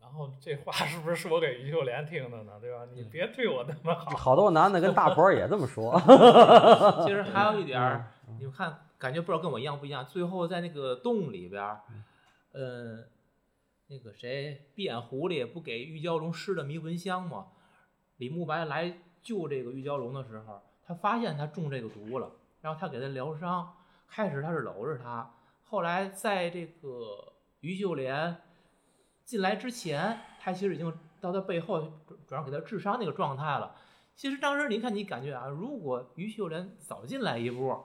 [0.00, 2.58] 然后这话 是不是说给于秀莲听的呢？
[2.58, 2.86] 对吧？
[2.90, 4.16] 你嗯别对我那么好。
[4.16, 5.92] 好多男的跟大婆也这么说。
[7.04, 10.06] 其实还有一点儿，你们看，感觉不知道跟我一样不一样。
[10.06, 11.82] 最后在那个洞里边儿，
[12.52, 13.06] 嗯，
[13.88, 17.48] 那个谁，闭眼狐狸不给玉娇龙施了迷魂香吗？
[18.16, 22.30] 李慕白来救这个玉娇龙的时候，他发现他中这个毒了，
[22.62, 23.76] 然后他给他疗伤。
[24.08, 25.30] 开始他是搂着她，
[25.64, 28.36] 后来在这个于秀莲
[29.24, 31.80] 进来之前，他其实已经到他背后
[32.26, 33.74] 转要给他治伤那个状态了。
[34.14, 37.76] 其实当时你看，你感觉啊，如果于秀莲早进来一步，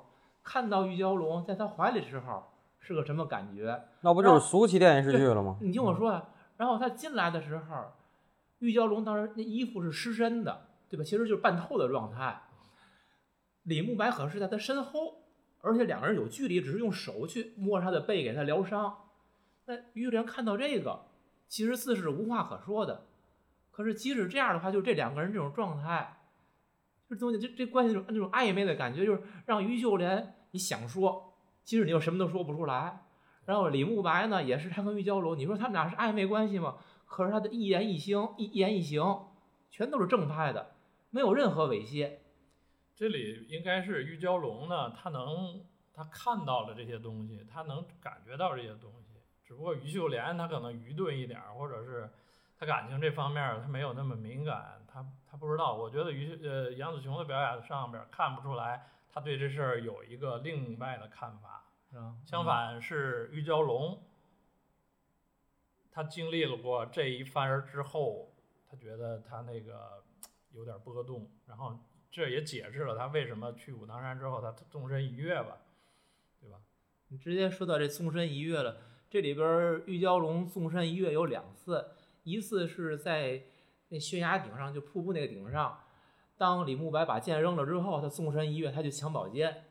[0.44, 2.44] 看到玉娇龙在他怀里的时候
[2.80, 3.84] 是个什么感觉？
[4.02, 5.58] 那不就是俗气电视剧了吗？
[5.62, 7.86] 你听我说啊，然后他进来的时候，
[8.60, 11.04] 玉娇龙当时那衣服是湿身的，对吧？
[11.04, 12.44] 其实就是半透的状态。
[13.64, 15.19] 李慕白可是在他身后，
[15.62, 18.96] 而且两个人有距离，只是用手去摸他的背，给他疗伤。
[19.66, 21.06] 那于秀莲看到这个，
[21.48, 23.06] 其实自是无话可说的。
[23.72, 26.18] 可是即使这样的话，就这两个人这种状态，
[27.10, 33.02] 就这东西这这关系这种那种暧昧的感觉，就是让于秀莲你想说，其实你又什么都说不出来。
[33.46, 36.78] 然后李慕白呢，也是他跟玉娇龙，你说他们俩是暧昧关系吗？
[37.06, 39.28] 可是他的一言一行、一言一行，
[39.72, 40.76] 全都是正派的，
[41.10, 42.18] 没有任何猥亵。
[43.00, 49.22] 这里应该是玉娇龙呢，他能他看到了这些东西，他能感觉到这些东西。
[49.46, 52.12] 只不过于秀莲他可能愚钝一点，或者是
[52.58, 55.78] 他感情这方面他没有那么敏感，他他不知道。
[55.78, 61.64] 我觉得于呃杨紫琼的表演上边看不出来，他对这事儿有一个另外的看法。
[62.26, 64.04] 相反是玉娇龙，
[65.90, 68.34] 他经历了过这一番儿之后，
[68.70, 70.04] 他觉得他那个
[70.52, 71.80] 有点波动，然后
[72.12, 75.58] 这也解释了他为什么去武当山之后他纵身一跃吧，
[76.42, 76.58] 对吧？
[77.10, 78.78] 你直接说到这纵身一跃了，
[79.10, 81.90] 这里边玉娇龙纵身一跃有两次，
[82.24, 83.44] 一次是在
[83.90, 85.80] 那悬崖顶上，就瀑布那个顶上，
[86.38, 89.66] 当李慕白把剑扔了之后，他纵身一跃，他就抢宝剑。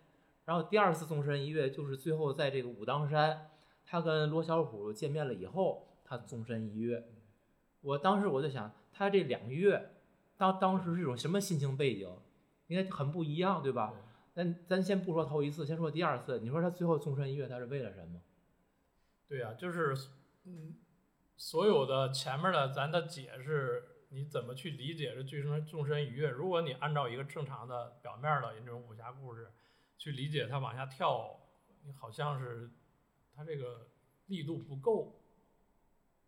[0.45, 3.51] 然后第二次纵身一跃，就是最后在这个武当山，
[3.85, 7.05] 他跟罗小虎见面了以后，他纵身一跃。
[7.81, 9.91] 我当时我就想，他这两跃，
[10.37, 12.11] 当当时是一种什么心情背景？
[12.69, 13.93] 应该很不一样，对吧？
[14.33, 16.39] 咱咱先不说头一次，先说第二次。
[16.39, 18.21] 你说他最后纵身一跃，他是为了什么？
[19.27, 19.95] 对呀，就是
[20.45, 20.77] 嗯，
[21.37, 26.31] 所有的前面的咱的解释，你怎么去理解这最终纵身一跃？
[26.31, 29.51] 如果你按照一个正常的表面的这种武侠故事。
[30.01, 31.41] 去理解他往下跳，
[31.83, 32.71] 你好像是
[33.35, 33.89] 他这个
[34.27, 35.21] 力度不够，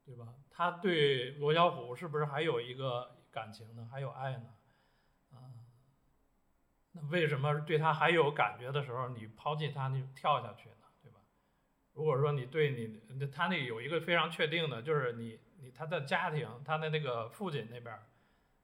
[0.04, 0.34] 对吧？
[0.50, 3.88] 他对罗小虎是不是还有一个感情呢？
[3.88, 4.48] 还有爱呢？
[6.92, 10.86] 那为什么对他还有感觉的时候，你抛弃他，你跳下去呢？
[11.02, 11.18] 对吧？
[11.94, 17.96] 如果说你对你他那有一个非常确定的，就是你你他的家庭，他的那个父亲那边，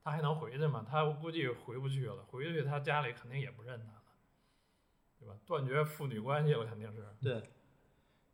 [0.02, 0.84] 他还能回去吗？
[0.88, 4.02] 他估计回不去了，回去他家里肯定也不认他了。
[5.18, 5.34] 对吧？
[5.46, 7.04] 断绝父女关系了，肯定是。
[7.22, 7.42] 对，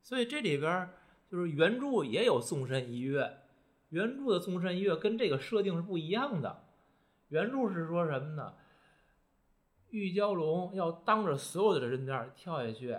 [0.00, 0.88] 所以这里边
[1.30, 3.38] 就是原著也有纵身一跃，
[3.90, 6.64] 原著的纵身一跃跟这个设定是不一样的。
[7.28, 8.54] 原著是说什么呢？
[9.92, 12.98] 玉娇龙要当着所有的人面跳下去，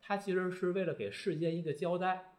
[0.00, 2.34] 他其实是为了给世间一个交代，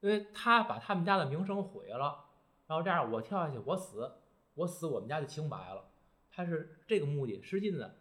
[0.00, 2.26] 因为他把他们家的名声毁了，
[2.66, 4.12] 然后这样我跳下去，我死，
[4.54, 5.88] 我死，我们家就清白了。
[6.30, 7.40] 他是这个目的。
[7.42, 7.92] 实际呢？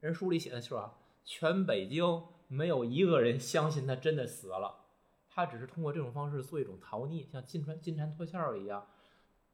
[0.00, 0.98] 人书里写的是吧？
[1.24, 4.86] 全北京没有一个人相信他真的死了，
[5.28, 8.84] 他只是通过这种方式做一种逃匿，像金蝉金蝉脱壳一样。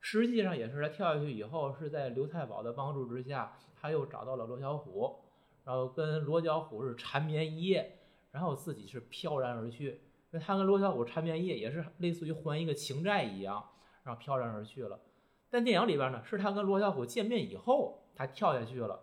[0.01, 5.17] 实际上也是他跳下去以后，是在刘太保的帮助之下，他又找到了罗小虎，
[5.65, 7.99] 然后跟罗小虎是缠绵一夜，
[8.31, 10.03] 然后自己是飘然而去。
[10.45, 13.65] 他跟罗小虎缠绵一夜，也是类似于还一个情债一样，
[14.05, 15.01] 然后飘然而去了。
[15.49, 19.03] 但电影里边呢，是他跟罗小虎见面以后，他跳下去了。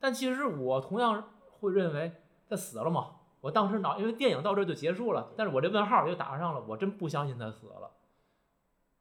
[0.00, 2.12] 但其实我同样会认为
[2.48, 3.16] 他死了嘛。
[3.40, 6.64] 我当时脑因为电影到这就结束了，但是我这问号又打上了。
[6.68, 7.90] 我真不相信他死了。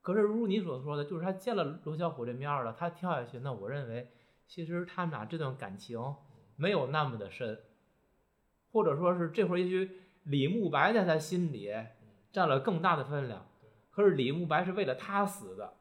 [0.02, 4.10] 可是如你所说的，就是他见了罗小虎这面了，他跳下去，那我认为
[4.48, 6.00] 其实他们俩这段感情
[6.56, 7.60] 没有那么的深，
[8.72, 11.72] 或者说是这会儿也许李慕白在他心里
[12.32, 13.46] 占了更大的分量。
[13.92, 15.74] 可是李慕白是为了他死的，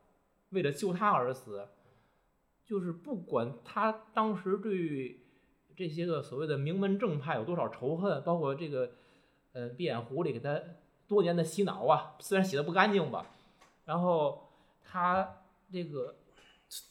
[0.50, 1.68] 为了救他而死。
[2.64, 5.20] 就是不管他当时对
[5.76, 8.92] 这些个所谓的名门正派有多少仇恨，包括这个
[9.52, 10.60] 呃闭眼狐狸给他
[11.08, 13.26] 多年的洗脑啊，虽然洗的不干净吧，
[13.90, 14.48] 然后
[14.84, 16.14] 他这个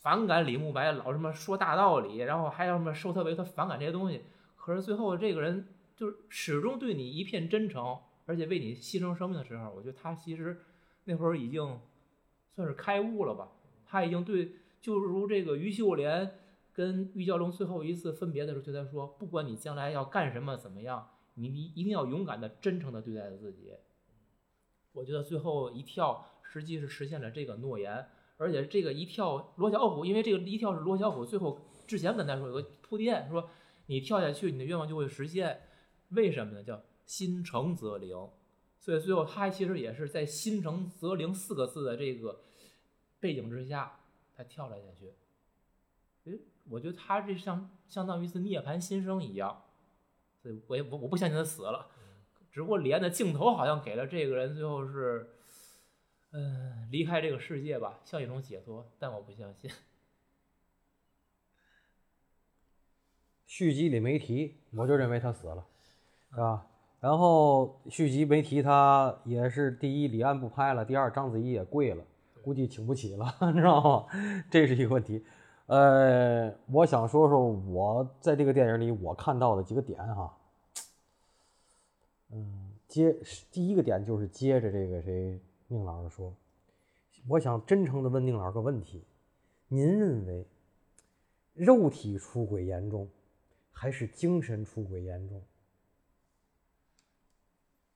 [0.02, 4.26] 反感李慕白，老什么说大道理，然后还要什么受他为他反感这些东西，
[4.58, 10.60] 可是最后这个人就是始终对你一片真诚，而且为你牺牲生命的时候，我觉得他其实
[11.06, 11.80] 那会儿已经
[12.54, 13.48] 算是开悟了吧，
[13.86, 14.52] 他已经对。
[14.82, 16.40] 就如这个于秀莲
[16.74, 23.74] 跟玉娇龙最后一次分别的时候，就在说：不管你将来要干什么，怎么样，你一定要勇敢的、真诚的对待自己。
[24.94, 33.50] 我觉得最后一跳，实际是实现了这个诺言，而且这个一跳，罗小虎，因为这个一跳是罗小虎最后之前跟他说有个铺垫，说
[33.86, 35.62] 你跳下去，你的愿望就会实现。
[36.10, 36.64] 为什么呢？
[36.64, 38.30] 叫心诚则灵。
[38.80, 42.42] 所以最后他其实也是在“心诚则灵”四个字的这个
[43.20, 43.96] 背景之下。
[44.36, 46.40] 他跳了下去，诶，
[46.70, 49.64] 我觉得他这像相当于是涅槃新生一样，
[50.42, 51.88] 所以我也我我不相信他死了，
[52.50, 55.30] 只不过连的镜头好像给了这个人最后是，
[56.32, 59.72] 嗯，离开这个世界吧，像一种解脱，但我不相信。
[63.46, 65.66] 续集里没提，我就认为他死了，
[66.32, 66.68] 是吧？
[67.00, 72.04] 然后续集没提他，也是第一李安不拍了，第二章子怡也跪了，
[72.44, 74.08] 估计请不起了， 你知道吗？
[74.52, 75.26] 这是一个问题。
[75.66, 80.38] 呃，我想说说我在这个电影里我看到的几个点哈。
[82.32, 83.16] 嗯，接
[83.52, 86.36] 第一个点就是接着这个谁宁老师说，
[87.28, 89.04] 我想真诚的问宁老师个问题：
[89.68, 90.46] 您认为
[91.54, 93.08] 肉体出轨严重，
[93.72, 95.44] 还是精神出轨严重？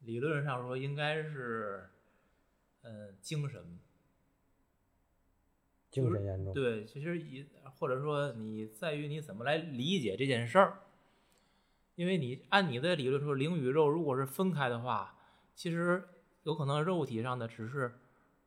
[0.02, 1.90] 理论上说应该是，
[2.82, 3.80] 呃，精神。
[5.90, 6.54] 精神严重。
[6.54, 7.46] 对，其实也
[7.80, 10.80] 或者说你在于你怎么来理解这件事儿。
[11.96, 15.16] 因为你按你的理论说，灵与肉如果是分开的话，
[15.56, 16.04] 其实
[16.44, 18.00] 有可能肉体上的只是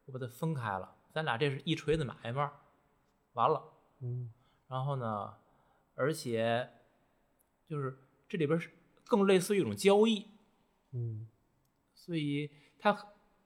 [0.05, 2.51] 我把它分开了，咱俩这是一锤子买卖，
[3.33, 3.63] 完了。
[4.01, 4.33] 嗯。
[4.69, 5.35] 然后呢，
[5.95, 6.69] 而且
[7.67, 8.71] 就是这里边是
[9.07, 10.27] 更类似于一种交易。
[10.93, 11.29] 嗯。
[11.95, 12.97] 所以它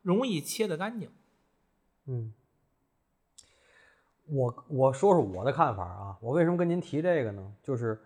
[0.03, 1.11] 容易切得干净。
[2.07, 2.33] 嗯。
[4.27, 7.55] 我我说说我的看法啊，我为什么跟您提这个呢？
[7.63, 8.03] 就是。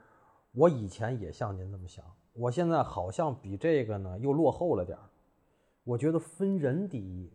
[0.57, 5.03] 我以前也像您这么想，我现在好像比这个呢又落后了点儿。
[5.85, 7.31] 我觉得分人第一，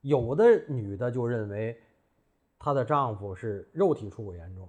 [0.00, 1.78] 有的女的就认为
[2.58, 4.68] 她的丈夫是肉体出轨严重，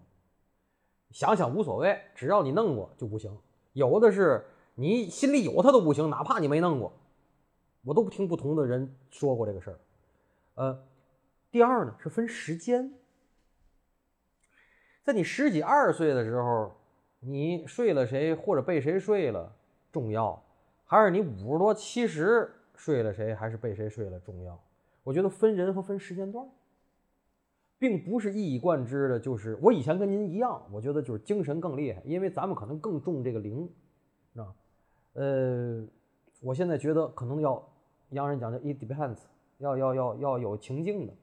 [1.11, 3.35] 想想无所谓，只要你弄过就不行。
[3.73, 4.45] 有的是
[4.75, 6.91] 你心里有他都不行，哪怕你没弄过。
[7.83, 9.79] 我都听不同的人说过这个事儿。
[10.55, 10.83] 呃，
[11.49, 12.93] 第二呢是分时间，
[15.03, 16.75] 在你十几二十岁的时候。
[17.23, 19.55] 你睡了谁或者被谁睡了
[19.91, 20.43] 重要，
[20.85, 22.51] 还是你五十多七十
[22.81, 24.59] 睡了谁还是被谁睡了重要？
[25.03, 26.43] 我觉得分人和分时间段，
[27.77, 29.19] 并不是一以贯之的。
[29.19, 33.69] 就是我以前跟您一样，我觉得就是精神更厉害，因为咱们可能更重这个灵，
[34.35, 34.49] 啊，
[35.13, 35.85] 呃，
[36.41, 37.63] 我现在觉得可能要
[38.09, 39.19] 洋人讲的 it depends，
[39.59, 41.13] 要要要要有情境的。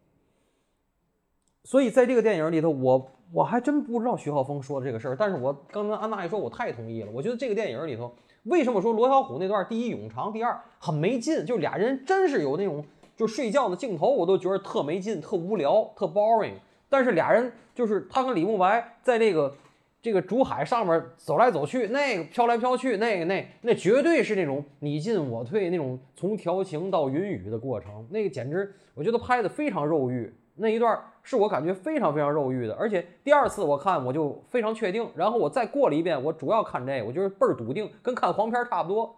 [1.64, 7.10] 所以在这个电影里头，我我还真不知道徐浩峰说的这个事儿，但是我刚刚安娜一说，我太同意了。
[7.10, 12.84] 我觉得这个电影里头，为什么说罗小虎那段第一冗长，第二很没劲，就俩人真是有那种
[13.16, 16.54] 就睡觉的镜头，我都觉得特没劲、特无聊、特 boring。
[16.88, 19.54] 但是俩人就是他跟李慕白在这个
[20.00, 30.32] 这个竹海上面走来走去，那个飘来飘去，那个那那绝对是那种你进我退那种从调情到云雨的过程，那个简直我觉得拍的非常肉欲。
[30.58, 39.16] 那一段是我感觉非常非常肉欲的，而且第二次我看我就非常确定，然后我再过了一遍，我主要看这个，我觉得倍儿笃定，跟看黄片差不多，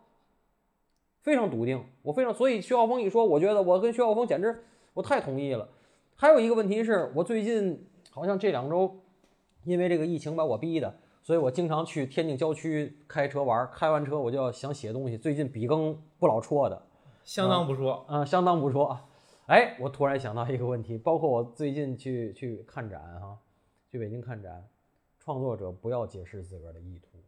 [1.23, 4.65] 非常笃定，我非常，所以徐浩峰一说，我觉得我跟徐浩峰简直
[4.95, 5.69] 我太同意了。
[6.17, 8.97] 还有一个问题是我最近好像这两周，
[9.65, 16.83] 因为这个疫情把我逼的，所以我经常去天津郊区开车玩，开完车我就要想写东西，最近笔耕不老戳的，
[17.25, 18.99] 相当不错，嗯，相当不错。
[19.51, 23.37] 哎，我突然想到一个问题，包括我最近去去看展哈，
[23.91, 24.65] 去北京看展，
[25.19, 27.19] 创作者不要解释自个儿的意图，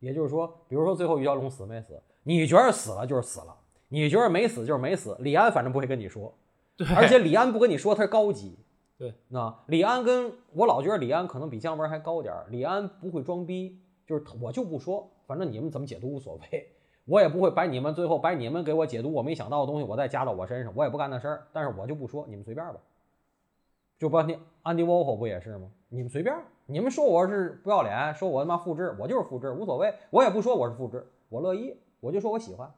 [0.00, 3.56] 也就是说，比如说最后于小龙死没死，你觉得死了就是死了，
[3.86, 6.34] 你觉得没死就是没死，李安反正不会跟你说，
[6.76, 8.58] 对，而且李安不跟你说他是高级，
[8.98, 16.72] 对，那李安跟我老觉得李安可能比姜文还高点儿，李安不会装逼，就是我就不说，反正你们怎么解读无所谓。
[17.10, 21.48] 我也不会把你们最后把你们给我解读我没想到的东西，我再加到我身上，我也不干那事儿。
[21.52, 22.76] 但是我就不说，你们随便吧。
[23.98, 25.68] 就包括安迪沃霍不也是吗？
[25.88, 26.32] 你们随便，
[26.66, 29.92] 你们说我是不要脸，说我他妈复制，我就是复制，无所谓。
[30.10, 32.72] 我也不说我是复制，我乐意，我就说我喜欢。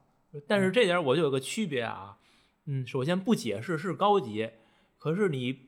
[0.48, 2.16] 但是这点我就有个区别啊，
[2.64, 4.50] 嗯，首先不解释是高级，
[4.98, 5.66] 可是你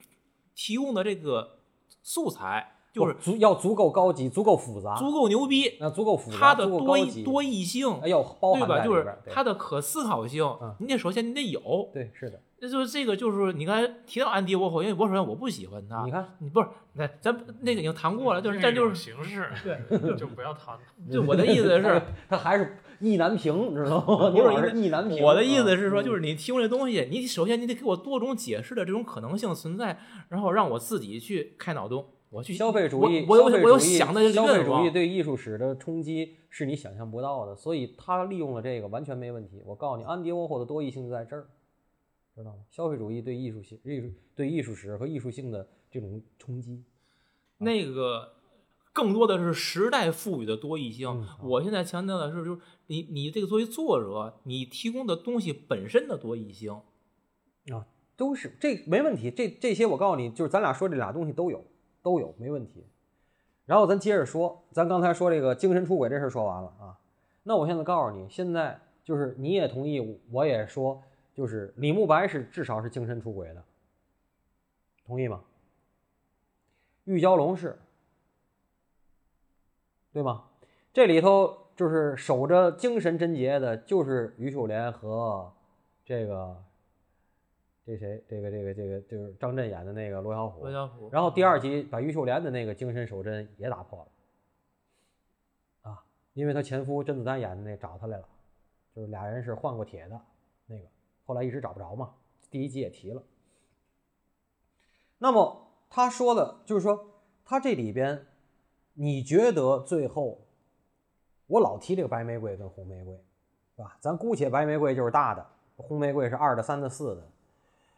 [0.54, 1.58] 提供的这个
[2.02, 2.70] 素材。
[2.94, 6.80] 就是足要足够高级，足够复杂，足够牛逼，那足够复杂，它的多
[7.24, 8.84] 多异性，哎呦，对吧？
[8.84, 12.40] 就是它的可思考性，你得首先你得有，对，是的。
[12.60, 20.78] 那就是这个，就是你刚才提到安迪沃霍，因为我首先我不喜欢他，你看，你不是，那咱那个已经谈过了，就是但就是形式， 对，就不要谈。
[21.10, 24.30] 就我的意思是， 他还是意难平，知道吗？
[24.30, 25.20] 不是意难平。
[25.22, 32.06] 我的意思是说，就是你提供这东西，你首先你得给我多种解释的这种可能性存在，然后让我自己去开脑洞。
[32.34, 39.62] 我去消费主义，我有我有想的消费主义对艺术史的冲击是你想象不到的，所以他利用了这个完全没问题。
[39.64, 41.46] 我告诉你，安迪沃霍的多义性就在这儿，
[42.34, 42.64] 知道吗？
[42.70, 46.82] 消费主义对艺术性、艺术对艺术史和艺术性的这种冲击，
[47.58, 48.32] 那个
[48.92, 51.24] 更多的是时代赋予的多义性。
[51.40, 56.72] 我现在强调的是，就是你你这个作为作者，你提供的东西本身的多义性
[57.72, 59.30] 啊，都是这没问题。
[59.30, 61.64] 这这些我告诉你，就是咱俩说这俩东西都有。
[62.04, 62.86] 都有没问题，
[63.64, 66.98] 然后咱接着说，咱刚才说这个精神出轨这事说完了啊，
[67.42, 71.02] 那我现在告诉你，现在就是你也同意，我也说，
[71.32, 73.64] 就是李慕白是至少是精神出轨的，
[75.06, 75.42] 同意吗？
[77.04, 77.78] 玉娇龙是，
[80.12, 80.44] 对吗？
[80.92, 85.50] 这里头就是守着精神贞洁的，就是于秀莲和
[86.04, 86.62] 这个
[87.86, 90.72] 这谁，这个这个这个就是张震演的那个罗小虎罗。
[90.72, 93.98] 小虎，然后第二集把于秀莲的那个精神守贞也打破
[95.82, 98.26] 了，啊，因为她前夫甄子丹演的那找她来了，
[98.96, 100.18] 就是俩人是换过铁的
[100.66, 100.86] 那个，
[101.26, 102.14] 后来一直找不着嘛，
[102.50, 103.22] 第一集也提了。
[105.18, 108.26] 那么他说的就是说，他这里边，
[108.94, 110.40] 你觉得最后，
[111.48, 113.14] 我老提这个白玫瑰跟红玫瑰，
[113.76, 113.98] 是吧？
[114.00, 117.28] 咱姑且白玫瑰就是大的，红玫瑰是二的、三的、四的。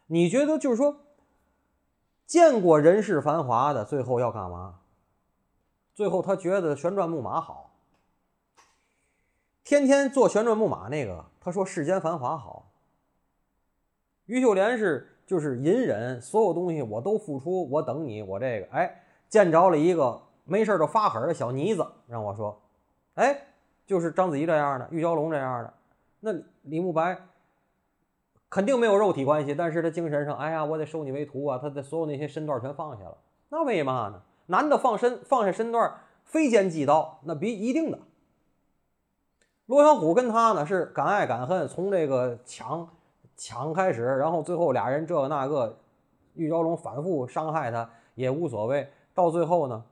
[0.07, 1.01] 你觉得就是说，
[2.25, 4.79] 见过人世繁华的，最后要干嘛？
[5.93, 7.71] 最后他觉得旋转木马好，
[9.63, 12.71] 天天坐旋转木马那个，他说世间繁华好。
[14.25, 22.61] 于秀莲是就是隐忍，所有东西我都付出，我等你，我这个哎，见着了一个没事就发狠的小妮子，让我说，
[23.15, 23.47] 哎，
[23.85, 25.73] 就是章子怡这样的，玉娇龙这样的，
[26.19, 26.31] 那
[26.61, 27.26] 李慕白
[28.49, 33.17] 肯定没有肉体关系，但是他精神上，哎呀，我得收你为徒啊，他的所有那些身段全放下了，
[33.49, 34.21] 那为嘛呢？
[34.47, 37.99] 男的放身放下身段，非奸即盗，那必一定的。
[39.65, 42.89] 罗小虎跟他呢是敢爱敢恨，从这个抢
[43.35, 45.77] 抢开始，然后最后俩人这个那个，
[46.35, 49.83] 玉娇龙反复伤害他也无所谓，到最后呢，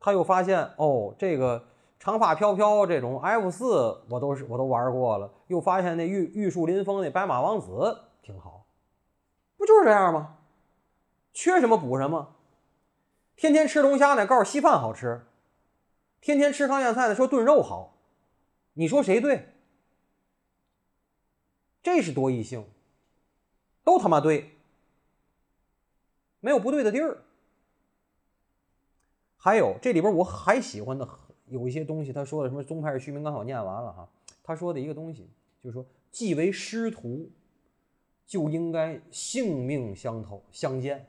[0.00, 1.62] 他又发现哦，这个
[2.00, 8.66] 长发飘飘这种 F 四我都是我都玩过了，又发现那玉玉树临风那白马王子挺好，
[9.58, 10.38] 不就是这样吗？
[11.34, 12.36] 缺什么补什么，
[13.36, 15.26] 天天吃龙虾呢，告诉稀饭好吃。
[16.22, 17.98] 天天吃炕咽菜的说炖肉好，
[18.72, 19.54] 你说谁对？
[21.82, 22.66] 这是多异性，
[23.84, 24.58] 都他妈对，
[26.40, 27.24] 没有不对的地儿。
[29.36, 31.06] 还有这里边我还喜欢的
[31.50, 34.08] 有一些东西，他说的什么宗派是虚名，刚好念完了哈。
[34.42, 35.28] 他说的一个东西
[35.62, 37.28] 就是说，既为师徒，
[38.26, 41.06] 就应该性命相投相见。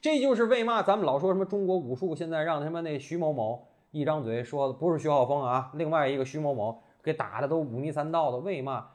[0.00, 3.66] 这就是为嘛咱们老说什么中国武术现在让他妈那徐某某。
[3.90, 8.90] 一张嘴说的不是徐浩峰啊，另外一个徐某某给打的都五迷三道的，为嘛？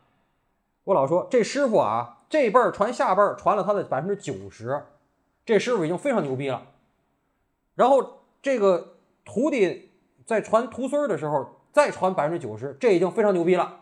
[0.84, 4.84] 我老说这师傅啊，这辈儿传下辈儿传了他的百分之九十，
[5.44, 6.68] 这师傅已经非常牛逼了。
[7.74, 9.89] 然后这个徒弟
[10.26, 13.82] 在传徒孙的时候再传百分之九十，这已经非常牛逼了。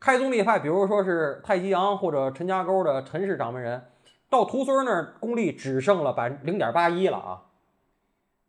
[0.00, 3.82] 开宗立派，比如说是太极阳或者陈家沟的陈氏掌门人，
[4.28, 7.42] 到徒孙那儿功力只剩了百零点八一了啊，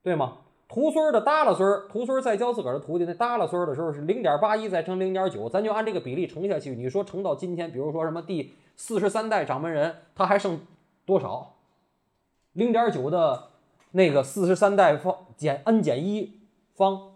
[0.01, 0.37] 对吗？
[0.67, 6.71] 徒孙的耷拉孙徒孙再教自个儿的徒弟，那耷拉孙的时候是零点八一再乘零点九，咱就按这个比例乘下去。
[6.73, 10.61] 你说乘到今天，比如说什么第四十三代掌门人，他还剩
[11.05, 11.57] 多少？
[12.53, 13.49] 零点九的
[13.91, 16.39] 那个四十三代方减 n 减一
[16.73, 17.12] 方，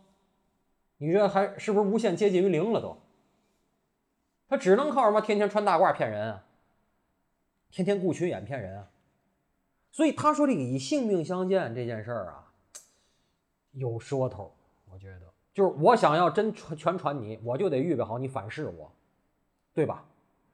[0.97, 2.97] 你这还是不是无限接近于零了都？
[4.47, 5.21] 他只能靠什么？
[5.21, 6.43] 天天穿大褂骗人啊，
[7.69, 8.87] 天天雇群演骗人啊。
[9.91, 12.51] 所以他说这个以性命相见这件事儿啊。
[13.71, 14.53] 有说头，
[14.91, 15.21] 我觉得
[15.53, 18.91] 就是我想要真传全传你，我就得预备好你反噬我，
[19.73, 20.05] 对吧？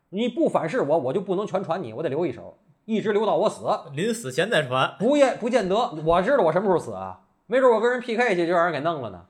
[0.09, 3.65] 你不反噬我，我就不能全传你，我得留一手，一直留到我死。
[3.93, 7.25] 临死前再传，不也不见得，我知道我什么时候死啊？
[7.45, 9.25] 没准我跟人 PK 去就让人给弄了呢，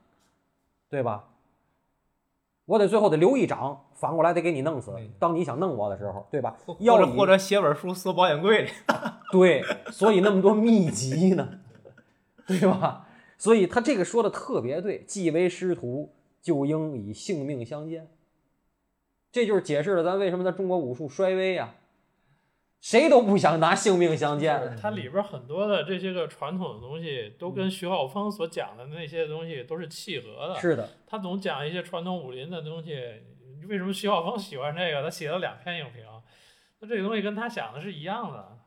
[0.93, 1.23] 对吧？
[2.65, 4.93] 我得最后得留一掌，反过来得给你弄死。
[5.17, 6.55] 当你想弄我的时候，对吧？
[6.77, 8.69] 要者或者写本书缩保险柜里。
[9.33, 11.61] 对，所以那么多秘籍呢，
[12.45, 13.07] 对吧？
[13.39, 16.13] 所以他这个说的特别对，既为师徒，
[16.43, 18.07] 就应以性命相见。
[19.31, 21.73] 这就是解释了咱为什么在中国武术衰微呀，
[22.83, 24.75] 谁都不想拿性命相见。
[24.75, 30.59] 它里边很多的这些个传统的东西，都跟徐浩峰所讲的那些东西都是契合的。
[30.59, 32.91] 是的，他总讲一些传统武林的东西。
[33.69, 35.01] 为什么徐浩峰喜欢这个？
[35.01, 36.03] 他写了两篇影评，
[36.81, 38.59] 那这个东西跟他想的是一样的。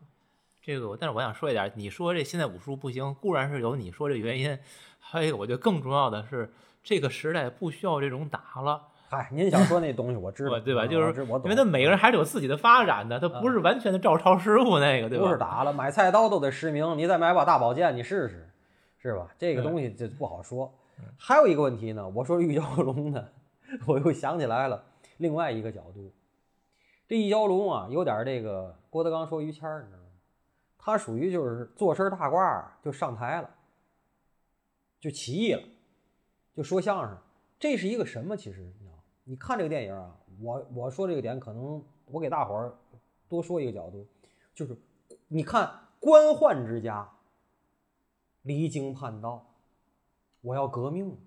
[0.62, 4.58] 这个，但是我想说一点，你说这现在武术不行，固然是有你说这原因，
[4.98, 6.50] 还有一个我觉得更重要的是，
[6.82, 8.88] 这个时代不需要这种打了。
[9.08, 10.86] 嗨，您想说那东西我知道， 对吧？
[10.86, 15.26] 就是因为他每个人还是有自己的发展的，他不是完全的照抄师傅那个，对吧？
[15.26, 18.50] 不是打了，买菜刀都得实名，你再买把大宝剑，你试试，
[18.98, 19.28] 是吧？
[19.38, 20.72] 这个东西就不好说。
[21.16, 23.28] 还有一个问题呢，我说玉娇龙呢，
[23.86, 24.82] 我又想起来了
[25.18, 26.12] 另外一个角度，
[27.06, 30.04] 这玉娇龙啊，有点这个郭德纲说于谦儿，你知道吗？
[30.78, 33.50] 他属于就是坐身大褂就上台了，
[35.00, 35.62] 就起义了，
[36.56, 37.16] 就说相声。
[37.58, 38.36] 这是一个什么？
[38.36, 38.70] 其实
[39.28, 42.72] 你，看这个电影啊，我我说这个点，可能我给大伙儿
[43.28, 44.06] 多说一个角度，
[44.54, 44.76] 就是
[45.26, 45.68] 你看
[45.98, 47.10] 官宦之家
[48.42, 49.44] 离经叛道，
[50.42, 51.18] 我要革命，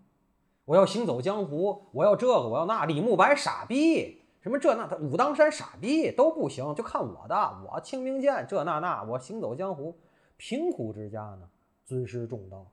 [0.63, 2.85] 我要行走江湖，我要这个，我要那。
[2.85, 7.35] 李慕白傻逼，什么这那，他武当山傻逼都不行，就看我的，
[7.69, 9.99] 我清明剑这那那，我行走江湖。
[10.37, 11.49] 贫苦之家呢，
[11.83, 12.65] 尊师重道。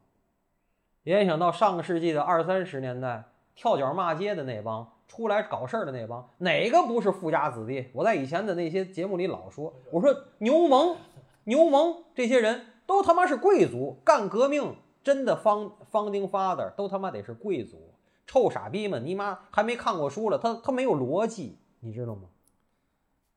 [1.02, 3.24] 联想到上个世纪的二三十年代，
[3.56, 7.86] 跳脚骂街的那帮，出来搞事儿的那帮，哪个不是富家子弟？
[7.92, 10.96] 我在以前的那些节目里老说，我说牛虻、
[11.44, 17.94] 牛虻这些人都他妈是贵族，干革命真的方方丁 father 都他妈得是贵族。
[18.26, 22.28] 臭傻逼们，你妈还没看过书了，他他没有逻辑，你知道吗？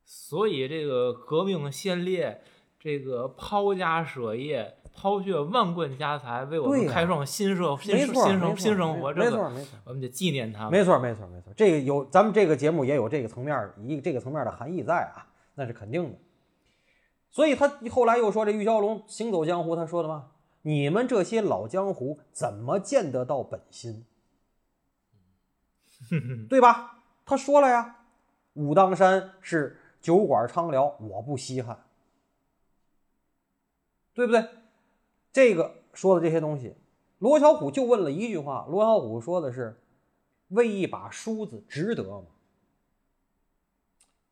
[0.04, 2.42] 所以这个革命先烈。
[2.82, 10.68] 这个抛家舍业、抛却万贯家财，为我们开创新社新新生新生活，没错没错，我们得纪念他。
[10.68, 16.18] 没错没错没错，这个有咱们这个节目也有这个层面一这个层面的含义在啊，那是肯定的。
[17.30, 24.04] 所以他后来又说这玉娇龙行走江湖，他说的嘛，你们这些老江湖怎么见得到本心？
[26.50, 26.98] 对吧？
[27.24, 27.96] 他说了呀，
[28.52, 31.84] 武当山是酒馆昌寮，我不稀罕。
[34.12, 34.44] 对不对？
[35.32, 36.74] 这个说的这些东西，
[37.18, 38.66] 罗小虎就问了一句话。
[38.68, 39.80] 罗小虎说的是
[40.48, 42.26] ：“为一把梳子值得吗？”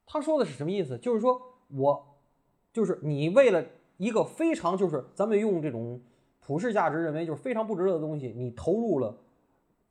[0.07, 0.99] 他说的是什么意思？
[0.99, 2.19] 就是说我，
[2.73, 3.65] 就是你为了
[3.99, 6.01] 一个非常就是咱们用这种
[6.41, 9.17] 普世价值认为就是非常不值得的东西，你投入了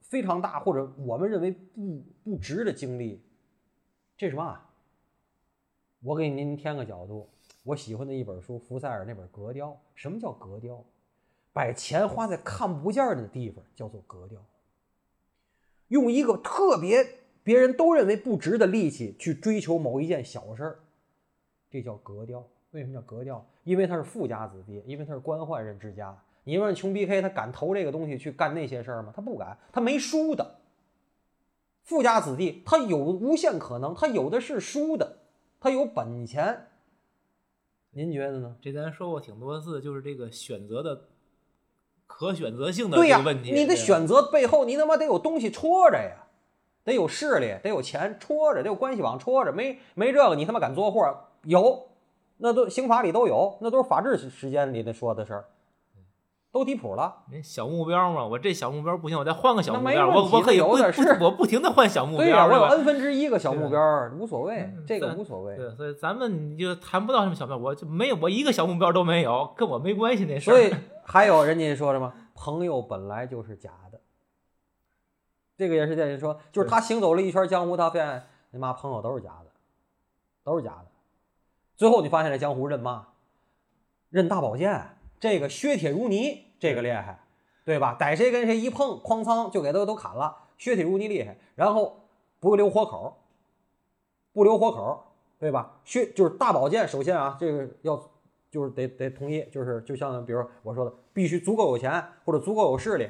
[0.02, 3.22] 非常大或者我们认为不不值的精力，
[4.18, 4.62] 这是嘛？
[6.02, 7.30] 我给您添个角度。
[7.64, 9.72] 我喜欢的一本书，福塞尔那本《格调》。
[9.94, 10.84] 什么叫格调？
[11.58, 14.40] 把钱花在看不见的地方，叫做格调。
[15.88, 17.04] 用一个特别
[17.42, 20.80] 别人都认为不值的力气去追求某一件小事儿，
[21.72, 22.48] 这叫格调。
[22.70, 23.44] 为什么叫格调？
[23.64, 26.16] 因为他是富家子弟，因为他是官宦人之家。
[26.44, 29.12] 你问穷逼 K，他敢投这个东西去干那些事儿吗？
[29.16, 30.60] 他不敢，他没输的。
[31.82, 35.18] 富家子弟他有无限可能，他有的是输的，
[35.60, 36.68] 他有本钱。
[37.90, 38.56] 您觉得呢？
[38.62, 41.08] 这咱说过挺多次，就是这个选择的
[42.08, 43.52] 可选择性的这个问题。
[43.52, 46.26] 你的选择背后，你他妈得有东西戳着呀，
[46.84, 49.52] 得有势力，得有钱戳着，得有关系网戳着。
[49.52, 51.06] 没没这个，你他妈敢做货？
[51.44, 51.88] 有，
[52.38, 55.46] 那都刑法里都有，那都是法治时间里的说的事儿。
[56.52, 60.76] 都离谱了，小目标嘛，我这小目标不行，我再换个小目标，我我可以不不，
[61.26, 63.80] 我不停的换小目标，对呀，我有 n 分之一个小目标，
[64.18, 65.56] 无所谓，这个无所谓。
[65.56, 70.54] 对，所以咱们就谈不到什么小目标，我就没有，我一个小目标都没有，跟我没关系那事儿。
[70.54, 70.74] 所以
[71.04, 74.00] 还有人家说什么， 朋友本来就是假的，
[75.58, 79.52] 这个也是在人说，就是他行走了一圈江湖，他发现你妈朋友都是假的，
[80.44, 80.86] 都是假的。
[81.76, 83.10] 最后你发现这江湖认嘛？
[84.10, 84.97] 认大宝剑。
[85.20, 87.20] 这个削铁如泥，这个厉害，
[87.66, 87.96] 对吧？
[88.00, 90.46] 逮谁跟谁一碰，哐仓就给他都砍了。
[90.58, 92.08] 削铁如泥厉害，然后
[92.40, 93.18] 不留活口，
[94.34, 95.04] 不留活口，
[95.40, 95.80] 对吧？
[95.84, 98.10] 削就是大宝剑，首先啊，这个要
[98.50, 103.08] 就是得得统一，就是就像比如我说的，必须足够有钱或者足够有势力，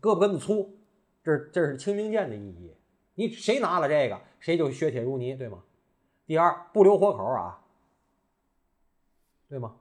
[0.00, 0.70] 胳膊根子粗，
[1.22, 2.74] 这这是清明剑的意义。
[3.14, 5.62] 你谁拿了这个，谁就削铁如泥，对吗？
[6.26, 7.62] 第二，不留活口啊，
[9.48, 9.76] 对吗？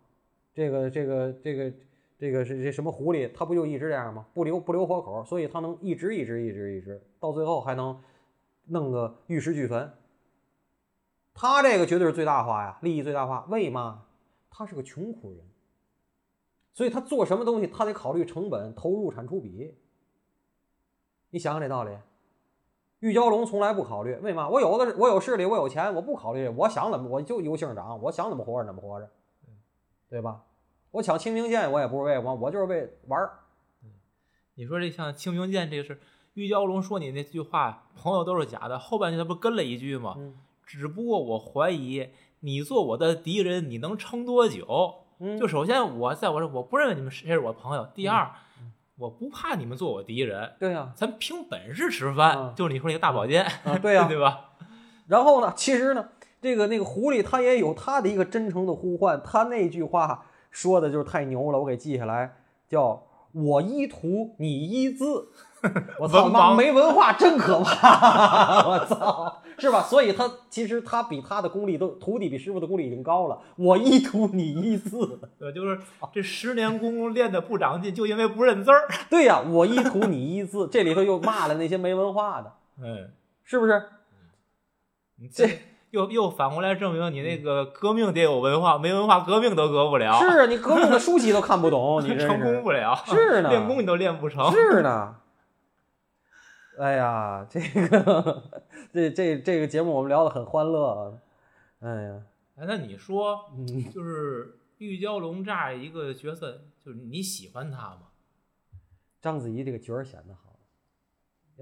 [0.54, 1.74] 这个这个这个
[2.18, 3.32] 这个是这什么狐狸？
[3.34, 4.26] 他不就一直这样吗？
[4.34, 7.99] 不留不留活口，所以他能一直一直一直一直到最后还能
[8.66, 9.91] 弄个玉石俱焚。
[11.34, 13.45] 他这个绝对是最大化呀，利益最大化。
[13.49, 14.06] 为嘛？
[14.51, 15.39] 他是个穷苦人，
[16.72, 19.76] 所以他做什么东西他得考虑成本、投入产出比。
[21.32, 21.89] 你想想这道理。
[22.99, 24.47] 玉娇龙从来不考虑，为嘛？
[24.47, 29.10] 我有的我有势力，我有钱，我不考虑，我想怎么我就由姓长，我想怎么活着怎么活着。
[30.14, 30.43] 对吧？
[30.91, 33.39] 我抢清明剑，我也不是为我，我就是为玩儿。
[34.53, 35.99] 你说这像清明剑这个事，
[36.36, 38.78] 玉娇龙说你那句话，朋友都是假的。
[38.78, 40.16] 后半句他不跟了一句吗？
[40.68, 42.09] 只不过我怀疑
[42.41, 45.05] 你做我的敌人，你能撑多久？
[45.39, 47.89] 就首先我在我这，我不认为你们谁是我朋友。
[47.95, 48.30] 第二，
[48.97, 50.53] 我不怕你们做我敌人。
[50.59, 52.53] 对呀，咱凭本事吃饭。
[52.55, 53.51] 就你说那个大宝剑，
[53.82, 54.51] 对呀， 对吧？
[55.07, 56.09] 然后呢，其实呢。
[56.44, 59.20] 这个那个狐狸，他也有他的一个真诚的呼唤。
[59.24, 62.36] 他那句话说的就是太牛了，我给记下来，
[62.68, 65.30] 叫我一图，你一字。
[65.98, 68.68] 我操文妈，没文化真可怕！
[68.68, 69.82] 我操，是吧？
[69.82, 73.39] 所以他其实他比他的功力都徒弟比师傅的功力已经高了。
[73.56, 75.22] 我一图，你一字。
[75.39, 75.80] 对，就是
[76.12, 78.89] 这十年功夫练的不长进，就因为不认字儿。
[79.10, 80.68] 对呀、我一图，你一字。
[80.70, 82.52] 这里头又骂了那些没文化的，
[82.84, 83.10] 嗯，
[83.46, 83.82] 是不是？
[85.32, 85.48] 这
[85.94, 94.52] 又又反过来证明你那个革命得有文化，没文化革命都革不了，是啊，你革命的书籍都看不懂， 你成功不了，是呢 练功你都练不成。
[94.52, 95.16] 是呢。
[96.80, 98.44] 哎呀，这个
[98.91, 101.14] 这这这个节目我们聊得很欢乐啊。
[101.82, 102.22] 哎呀，
[102.56, 108.08] 哎，那你说，嗯，就是玉娇龙这样一个角色，就是你喜欢他吗？
[109.22, 110.58] 章子怡这个角儿显得好，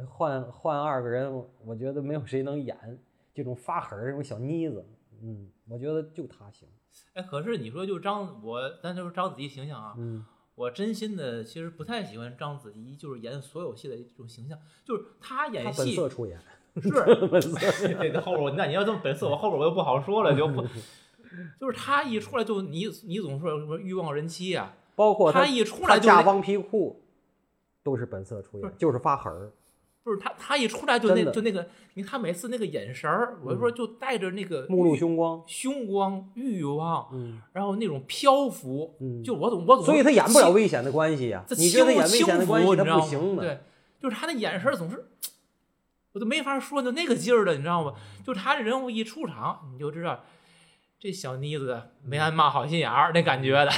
[0.08, 1.30] 换换二个人，
[1.66, 2.78] 我觉得没有谁能演
[3.34, 4.86] 这种发狠儿这种小妮子。
[5.22, 6.68] 嗯，我觉得就她行。
[7.14, 10.26] 哎，可是你说就张我，咱就是章子怡形象啊，嗯，
[10.56, 16.40] 我真心的其实不太喜欢章子怡，就是演所有戏的这种形象，就是她她演本戏色出演，
[16.82, 16.90] 是
[17.28, 17.88] 本色。
[17.98, 20.62] 对，后边我那你要这么本色，我后边我就不好说了，就不，
[21.60, 27.02] 就是她一出来就你你总说什么欲望人妻啊、包括她她一出来就那嫁汪皮裤，
[27.84, 29.52] 都是本色出演，就是发狠儿。
[30.04, 35.44] 不是他，他一出来就那就那个，你看她每次那个眼神儿，我就说就带着那个目露凶光。
[35.46, 43.44] 凶光欲望，嗯然后那种漂浮，嗯，就我总我总所以他演不了危险的关系呀、这你觉得演危险的关系他轻浮你知道吗不行的。
[43.44, 43.60] 对，
[44.02, 45.06] 就是他那眼神儿总是，
[46.14, 47.94] 我都没法说就那个劲儿的，你知道吗？
[48.26, 50.24] 就他这人物一出场，你就知道
[51.00, 53.72] 这小妮子没安妈好心眼儿那感觉的。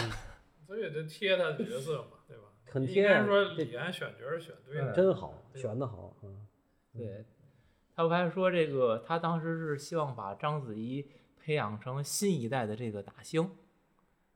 [0.65, 2.17] 所以就贴他角色嘛？
[2.74, 6.17] 很贴啊应该说这李安选角儿选对嗯了，真好，选的好。
[6.24, 6.47] 嗯，
[6.91, 7.24] 对，
[7.95, 11.07] 他不还说这个，他当时是希望把章子怡
[11.39, 13.43] 培养成新一代的这个打星，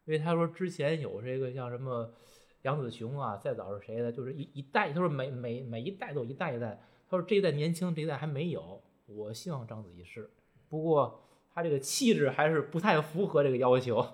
[0.05, 2.13] 因为他说之前有这个像什么
[2.61, 6.79] 杨紫琼啊，再早是谁的，就是一一代，他说每每每一代都有一代一代，
[7.09, 10.29] 他说这一代年轻，这一代还没有，我希望章子怡是，
[10.69, 14.05] 不过他这个气质还是不太符合这个要求。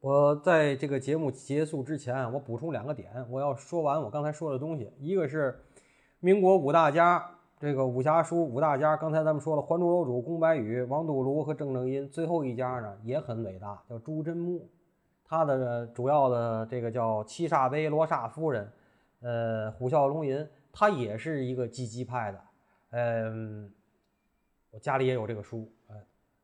[0.00, 4.92] 我在这个节目结束之前，我补充两个点，我要说完我刚才说的东西。
[5.00, 5.58] 一个是
[6.20, 7.28] 民国五大家，
[7.58, 14.68] 这个武侠书五大家，刚才咱们说了，《还珠楼主》宫白羽、王度庐和郑正音，最后一家呢也很伟大，叫朱真木。
[15.24, 18.72] 他的主要的这个叫七煞碑罗刹夫人，
[19.20, 22.40] 呃，虎啸龙吟，他也是一个积极派的。
[22.90, 23.70] 嗯，
[24.70, 25.96] 我家里也有这个书，哎，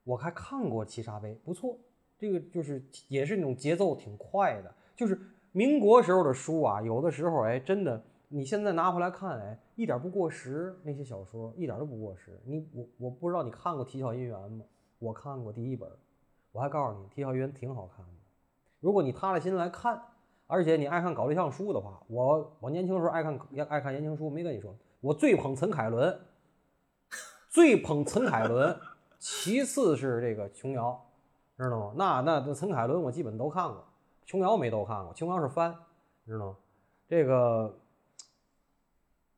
[0.02, 1.78] 我还看过七煞碑，不错。
[2.25, 5.20] 这个就是也是那种节奏挺快的，就是
[5.53, 12.41] 民国时候的书啊，有的时候哎，真的，你现在拿回来看，哎，一点不过时，那些小说一点都不过时。
[12.47, 14.64] 你我我不知道你看过《啼笑姻缘》吗？
[14.99, 15.87] 我看过第一本，
[16.51, 18.12] 我还告诉你，《啼笑姻缘》挺好看的。
[18.81, 20.01] 如果你踏了心来看，
[20.47, 26.18] 而且你爱看搞对象书的话，我我年轻的时候爱看爱看言情书，没跟你说，我最捧陈凯伦，
[27.51, 28.75] 最捧陈凯伦，
[29.18, 31.03] 其次是这个琼瑶。
[31.57, 31.92] 知道吗？
[31.96, 33.84] 那那那陈凯伦我基本都看过，
[34.26, 35.74] 琼瑶没都看过，琼瑶是翻，
[36.26, 36.57] 知道吗？
[37.07, 37.78] 这个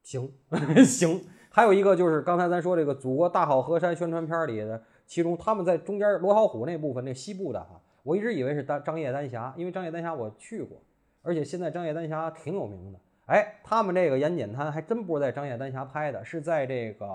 [0.02, 0.32] 行
[0.86, 10.78] 行，还有一个就是刚才咱说这个《祖国大好河山》宣传片里的，其中他们在中间罗小虎那部分那西部的哈，我一直以为是张张掖丹霞，因为张掖丹霞我去过，
[11.22, 12.98] 而且现在张掖丹霞挺有名的。
[13.26, 17.06] 哎，他们这个盐碱滩还真不是在张掖丹霞拍的，是在这个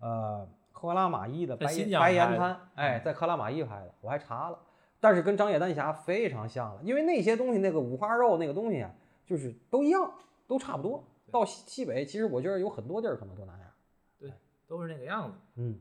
[0.00, 0.48] 呃。
[0.78, 1.66] 克拉玛依的白
[1.98, 4.58] 白岩滩，哎，在克拉玛依拍的，我还查了，
[5.00, 8.90] 但是跟张掖丹霞非常像了，因为那些东西，那个五花肉那个东西啊，
[9.24, 10.12] 就是都一样，
[10.46, 11.02] 都差不多。
[11.32, 13.70] 到西西北，其实我觉得有很多地儿可能都那样。
[14.18, 14.30] 对
[14.68, 15.38] 都是那个样子。
[15.54, 15.80] 嗯，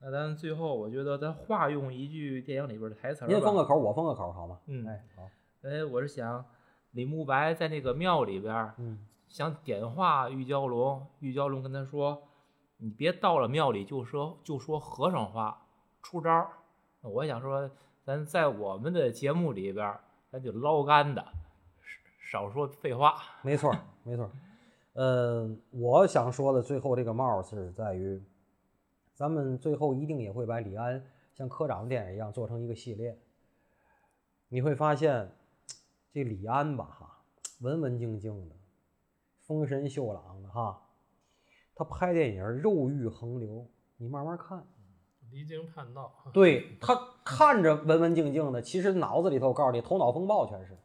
[0.00, 3.26] 那咱最后，我觉得咱化用一句电影里边的台词。
[3.26, 4.58] 您封个口，我封个口，好吗？
[4.66, 5.28] 嗯哎，好，
[5.62, 6.42] 哎，我是想，
[6.92, 12.20] 李慕白在那个庙里边儿嗯想点化玉娇龙，玉娇龙跟他说
[12.80, 15.66] ：“你别到了庙里就说就说和尚话，
[16.02, 16.50] 出招儿。”
[17.02, 17.70] 我想说，
[18.02, 19.98] 咱在我们的节目里边，
[20.30, 21.24] 咱就捞干的，
[22.20, 23.14] 少说废话。
[23.42, 24.30] 没错，没错儿。
[24.94, 28.22] 嗯，我想说的最后这个帽儿是在于，
[29.14, 31.02] 咱们最后一定也会把李安
[31.32, 33.18] 像科长电影一样做成一个系列。
[34.48, 35.30] 你会发现，
[36.12, 37.22] 这李安吧，哈，
[37.60, 38.56] 文文静静的，
[39.40, 40.82] 风神秀朗的哈，
[41.80, 43.66] 他拍电影肉欲横流，
[43.96, 44.62] 你慢慢看。
[45.30, 50.76] 离经叛道，对他看着文文静静的，其实脑子里头告诉你头脑风暴全是。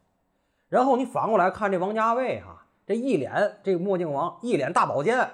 [0.70, 5.32] 然后你反过来看这王家卫哈，这一脸这个墨镜王一脸大宝剑，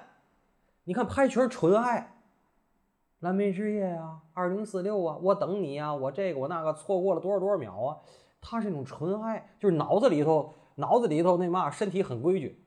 [0.82, 2.16] 你看拍全是纯爱，
[3.20, 7.98] 蓝莓之夜啊，二零四六啊，我等你啊，我这个我那个，错过了多少多少秒啊，
[8.40, 12.61] 他是那种纯爱，就是脑子里头脑子里头那嘛，身体很规矩。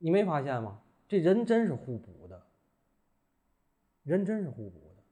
[0.00, 0.80] 你没发现吗？
[1.08, 2.46] 这人真是互补的，
[4.02, 5.02] 人真是互补的。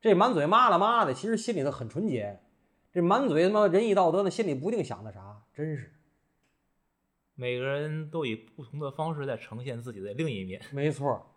[0.00, 2.40] 这满嘴骂了骂的，其实心里头很纯洁。
[2.92, 5.92] 这满嘴他妈仁义道德的，心里不定想的啥，真是。
[7.34, 10.60] 每个人都以不同的方式在呈现自己的另一面。
[10.70, 11.31] 没错，